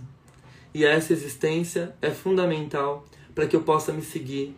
E 0.73 0.85
essa 0.85 1.13
existência 1.13 1.95
é 2.01 2.11
fundamental 2.11 3.05
para 3.33 3.47
que 3.47 3.55
eu 3.55 3.61
possa 3.61 3.91
me 3.91 4.01
seguir, 4.01 4.55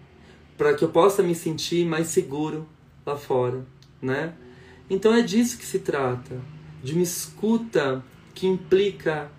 para 0.57 0.73
que 0.73 0.83
eu 0.83 0.89
possa 0.89 1.23
me 1.23 1.33
sentir 1.33 1.85
mais 1.85 2.07
seguro 2.07 2.67
lá 3.05 3.15
fora, 3.15 3.65
né? 4.01 4.33
Então 4.89 5.13
é 5.13 5.21
disso 5.21 5.57
que 5.57 5.65
se 5.65 5.79
trata, 5.79 6.39
de 6.83 6.93
uma 6.93 7.01
escuta 7.03 8.03
que 8.33 8.47
implica 8.47 9.31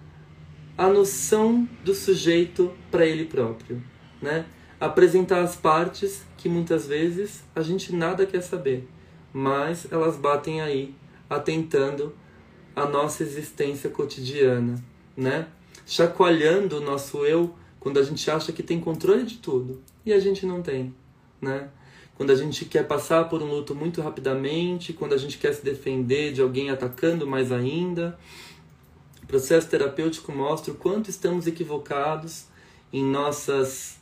a 0.76 0.88
noção 0.88 1.68
do 1.84 1.94
sujeito 1.94 2.72
para 2.90 3.04
ele 3.04 3.26
próprio, 3.26 3.82
né? 4.20 4.46
Apresentar 4.80 5.42
as 5.42 5.54
partes 5.54 6.24
que 6.36 6.48
muitas 6.48 6.86
vezes 6.86 7.44
a 7.54 7.62
gente 7.62 7.94
nada 7.94 8.26
quer 8.26 8.40
saber, 8.40 8.88
mas 9.32 9.86
elas 9.92 10.16
batem 10.16 10.60
aí, 10.60 10.94
atentando 11.28 12.14
a 12.74 12.86
nossa 12.86 13.22
existência 13.22 13.90
cotidiana, 13.90 14.82
né? 15.16 15.46
Chacoalhando 15.86 16.78
o 16.78 16.80
nosso 16.80 17.24
eu 17.24 17.54
quando 17.80 17.98
a 17.98 18.02
gente 18.02 18.30
acha 18.30 18.52
que 18.52 18.62
tem 18.62 18.80
controle 18.80 19.24
de 19.24 19.38
tudo. 19.38 19.82
E 20.04 20.12
a 20.12 20.20
gente 20.20 20.46
não 20.46 20.62
tem, 20.62 20.94
né? 21.40 21.68
Quando 22.14 22.30
a 22.30 22.34
gente 22.34 22.64
quer 22.66 22.86
passar 22.86 23.28
por 23.28 23.42
um 23.42 23.46
luto 23.46 23.74
muito 23.74 24.00
rapidamente, 24.00 24.92
quando 24.92 25.14
a 25.14 25.18
gente 25.18 25.38
quer 25.38 25.52
se 25.52 25.64
defender 25.64 26.32
de 26.32 26.40
alguém 26.40 26.70
atacando 26.70 27.26
mais 27.26 27.50
ainda, 27.50 28.18
o 29.22 29.26
processo 29.26 29.68
terapêutico 29.68 30.30
mostra 30.30 30.72
o 30.72 30.76
quanto 30.76 31.10
estamos 31.10 31.46
equivocados 31.46 32.44
em 32.92 33.02
nossas 33.04 34.00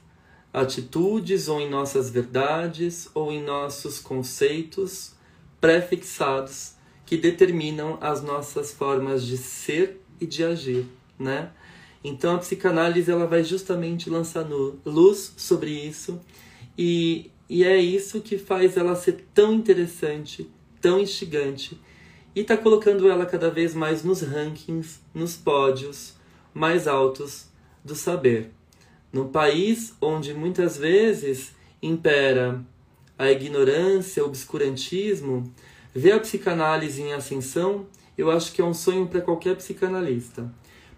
atitudes 0.53 1.49
ou 1.49 1.61
em 1.61 1.71
nossas 1.71 2.11
verdades 2.11 3.09
ou 3.15 3.31
em 3.31 3.43
nossos 3.43 4.01
conceitos 4.01 5.13
prefixados 5.61 6.75
que 7.07 7.17
determinam 7.17 7.99
as 8.01 8.23
nossas 8.23 8.73
formas 8.73 9.25
de 9.25 9.37
ser 9.37 10.01
e 10.21 10.27
de 10.27 10.45
agir, 10.45 10.87
né? 11.21 11.51
Então 12.03 12.35
a 12.35 12.39
psicanálise 12.39 13.11
ela 13.11 13.27
vai 13.27 13.45
justamente 13.45 14.09
lançar 14.09 14.47
luz 14.87 15.35
sobre 15.37 15.71
isso 15.71 16.19
e, 16.77 17.31
e 17.49 17.63
é 17.63 17.77
isso 17.77 18.23
que 18.23 18.39
faz 18.39 18.77
ela 18.77 18.97
ser 18.97 19.27
tão 19.35 19.53
interessante, 19.53 20.51
tão 20.81 20.99
instigante 20.99 21.79
e 22.35 22.41
está 22.41 22.57
colocando 22.57 23.09
ela 23.09 23.27
cada 23.27 23.51
vez 23.51 23.75
mais 23.75 24.03
nos 24.03 24.23
rankings, 24.23 25.01
nos 25.15 25.37
pódios 25.37 26.15
mais 26.55 26.89
altos 26.89 27.47
do 27.85 27.95
saber. 27.95 28.51
Num 29.13 29.29
país 29.29 29.95
onde 30.01 30.33
muitas 30.33 30.77
vezes 30.77 31.53
impera 31.83 32.65
a 33.19 33.31
ignorância, 33.31 34.23
o 34.23 34.27
obscurantismo, 34.27 35.53
ver 35.95 36.13
a 36.13 36.21
psicanálise 36.21 37.03
em 37.03 37.13
ascensão, 37.13 37.87
eu 38.17 38.31
acho 38.31 38.53
que 38.53 38.63
é 38.63 38.65
um 38.65 38.75
sonho 38.75 39.07
para 39.07 39.21
qualquer 39.21 39.57
psicanalista. 39.57 40.51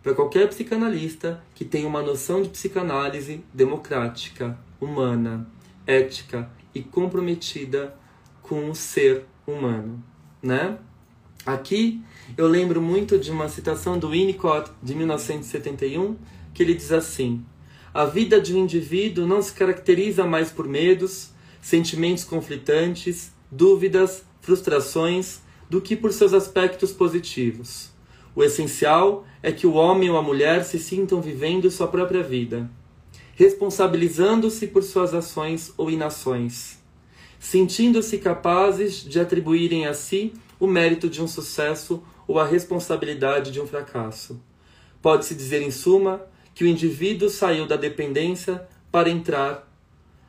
Para 0.03 0.15
qualquer 0.15 0.49
psicanalista 0.49 1.41
que 1.55 1.65
tenha 1.65 1.87
uma 1.87 2.03
noção 2.03 2.43
de 2.43 2.49
psicanálise 2.49 3.45
democrática, 3.55 4.59
humana, 4.81 5.49
ética 5.87 6.51
e 6.75 6.83
comprometida 6.83 7.95
com 8.43 8.69
o 8.69 8.75
ser 8.75 9.25
humano, 9.47 10.03
né? 10.43 10.77
Aqui 11.47 12.03
eu 12.37 12.49
lembro 12.49 12.83
muito 12.83 13.17
de 13.17 13.31
uma 13.31 13.49
citação 13.49 13.97
do 13.97 14.11
Winnicott 14.11 14.73
de 14.83 14.93
1971, 14.95 16.17
que 16.53 16.65
ele 16.65 16.75
diz 16.75 16.91
assim: 16.91 17.45
A 17.95 18.05
vida 18.05 18.41
de 18.41 18.55
um 18.55 18.59
indivíduo 18.59 19.25
não 19.25 19.41
se 19.41 19.53
caracteriza 19.53 20.25
mais 20.25 20.51
por 20.51 20.67
medos, 20.67 21.31
sentimentos 21.61 22.25
conflitantes, 22.25 23.33
dúvidas, 23.51 24.25
frustrações, 24.41 25.41
do 25.71 25.81
que 25.81 25.95
por 25.95 26.13
seus 26.13 26.35
aspectos 26.35 26.93
positivos. 26.93 27.93
O 28.35 28.43
essencial 28.43 29.27
é 29.43 29.53
que 29.53 29.67
o 29.67 29.75
homem 29.75 30.09
ou 30.09 30.17
a 30.17 30.23
mulher 30.23 30.65
se 30.65 30.79
sintam 30.79 31.21
vivendo 31.21 31.71
sua 31.71 31.89
própria 31.89 32.23
vida, 32.23 32.71
responsabilizando-se 33.35 34.67
por 34.69 34.83
suas 34.83 35.13
ações 35.13 35.73
ou 35.77 35.91
inações, 35.91 36.79
sentindo-se 37.39 38.19
capazes 38.19 39.05
de 39.05 39.21
atribuírem 39.21 39.87
a 39.87 39.93
si 39.93 40.33
o 40.59 40.67
mérito 40.67 41.11
de 41.11 41.21
um 41.21 41.29
sucesso 41.29 42.03
ou 42.27 42.39
a 42.39 42.47
responsabilidade 42.47 43.51
de 43.51 43.61
um 43.61 43.67
fracasso. 43.67 44.41
Pode-se 45.03 45.35
dizer, 45.35 45.61
em 45.61 45.71
suma, 45.71 46.25
que 46.55 46.65
o 46.65 46.67
indivíduo 46.67 47.29
saiu 47.29 47.67
da 47.67 47.77
dependência 47.77 48.67
para 48.91 49.11
entrar 49.11 49.69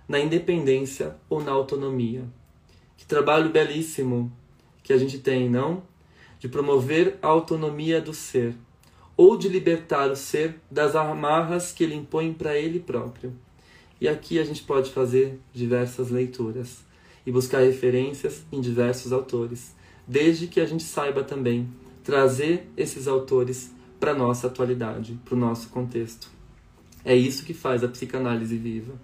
na 0.08 0.20
independência 0.20 1.16
ou 1.30 1.42
na 1.42 1.52
autonomia. 1.52 2.24
Que 2.98 3.06
trabalho 3.06 3.50
belíssimo 3.50 4.32
que 4.82 4.92
a 4.92 4.98
gente 4.98 5.20
tem, 5.20 5.50
não? 5.50 5.84
De 6.44 6.50
promover 6.50 7.18
a 7.22 7.28
autonomia 7.28 8.02
do 8.02 8.14
ser, 8.14 8.54
ou 9.16 9.38
de 9.38 9.48
libertar 9.48 10.12
o 10.12 10.16
ser 10.18 10.60
das 10.70 10.94
amarras 10.94 11.72
que 11.72 11.86
ele 11.86 11.96
impõe 11.96 12.34
para 12.34 12.60
ele 12.60 12.82
próprio. 12.82 13.34
E 14.02 14.10
aqui 14.10 14.38
a 14.38 14.44
gente 14.44 14.62
pode 14.62 14.92
fazer 14.92 15.40
diversas 15.54 16.10
leituras 16.10 16.80
e 17.26 17.32
buscar 17.32 17.60
referências 17.60 18.44
em 18.52 18.60
diversos 18.60 19.14
autores, 19.14 19.74
desde 20.06 20.48
que 20.48 20.60
a 20.60 20.66
gente 20.66 20.84
saiba 20.84 21.24
também 21.24 21.70
trazer 22.04 22.70
esses 22.76 23.08
autores 23.08 23.72
para 23.98 24.12
a 24.12 24.18
nossa 24.18 24.48
atualidade, 24.48 25.18
para 25.24 25.36
o 25.36 25.40
nosso 25.40 25.70
contexto. 25.70 26.30
É 27.06 27.16
isso 27.16 27.46
que 27.46 27.54
faz 27.54 27.86
a 27.86 27.88
psicanálise 27.88 28.58
viva. 28.58 28.96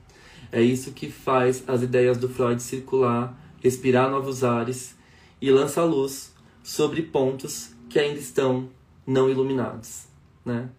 É 0.52 0.62
isso 0.62 0.91
que 0.91 1.10
faz 1.10 1.63
as 1.67 1.84
ideias 1.84 2.17
do 2.17 2.28
Freud 2.28 2.62
circular, 2.62 3.34
respirar 3.63 4.12
novos 4.12 4.43
ares 4.43 4.93
e 5.41 5.49
lançar 5.49 5.86
luz 5.86 6.38
sobre 6.70 7.02
pontos 7.02 7.74
que 7.90 7.98
ainda 7.98 8.20
estão 8.20 8.70
não 9.06 9.28
iluminados, 9.28 10.06
né? 10.46 10.70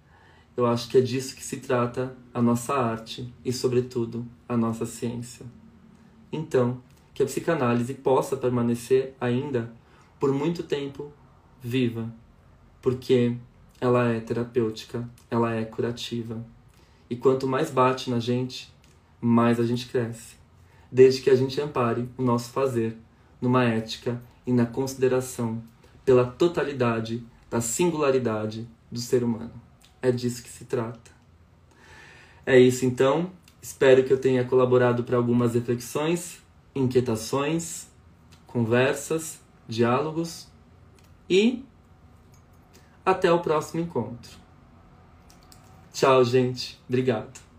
Eu 0.57 0.65
acho 0.65 0.89
que 0.89 0.97
é 0.97 1.01
disso 1.01 1.35
que 1.35 1.43
se 1.43 1.57
trata 1.57 2.17
a 2.33 2.41
nossa 2.41 2.75
arte 2.75 3.35
e, 3.45 3.53
sobretudo, 3.53 4.25
a 4.49 4.57
nossa 4.57 4.87
ciência. 4.87 5.45
Então, 6.31 6.81
que 7.13 7.25
a 7.25 7.27
psicanálise 7.27 7.93
possa 7.93 8.37
permanecer 8.37 9.17
ainda 9.21 9.73
por 10.21 10.33
muito 10.33 10.63
tempo 10.63 11.13
viva, 11.61 12.09
porque 12.81 13.37
ela 13.81 14.13
é 14.13 14.21
terapêutica, 14.21 15.11
ela 15.29 15.53
é 15.53 15.65
curativa. 15.65 16.41
E 17.11 17.17
quanto 17.17 17.49
mais 17.49 17.69
bate 17.69 18.11
na 18.11 18.21
gente, 18.21 18.73
mais 19.21 19.59
a 19.59 19.67
gente 19.67 19.89
cresce. 19.89 20.37
Desde 20.91 21.21
que 21.21 21.31
a 21.31 21.35
gente 21.35 21.61
ampare 21.61 22.09
o 22.17 22.23
nosso 22.23 22.51
fazer 22.51 22.97
numa 23.41 23.65
ética 23.65 24.23
e 24.47 24.53
na 24.53 24.67
consideração 24.67 25.61
pela 26.11 26.27
totalidade 26.27 27.25
da 27.49 27.61
singularidade 27.61 28.67
do 28.91 28.99
ser 28.99 29.23
humano. 29.23 29.53
É 30.03 30.11
disso 30.11 30.43
que 30.43 30.49
se 30.49 30.65
trata. 30.65 31.13
É 32.45 32.59
isso 32.59 32.85
então. 32.85 33.31
Espero 33.63 34.03
que 34.03 34.13
eu 34.13 34.19
tenha 34.19 34.45
colaborado 34.45 35.05
para 35.05 35.17
algumas 35.17 35.55
reflexões, 35.55 36.41
inquietações, 36.75 37.87
conversas, 38.45 39.39
diálogos 39.69 40.49
e 41.29 41.65
até 43.07 43.31
o 43.31 43.39
próximo 43.39 43.81
encontro. 43.81 44.33
Tchau, 45.93 46.25
gente. 46.25 46.77
Obrigado. 46.89 47.50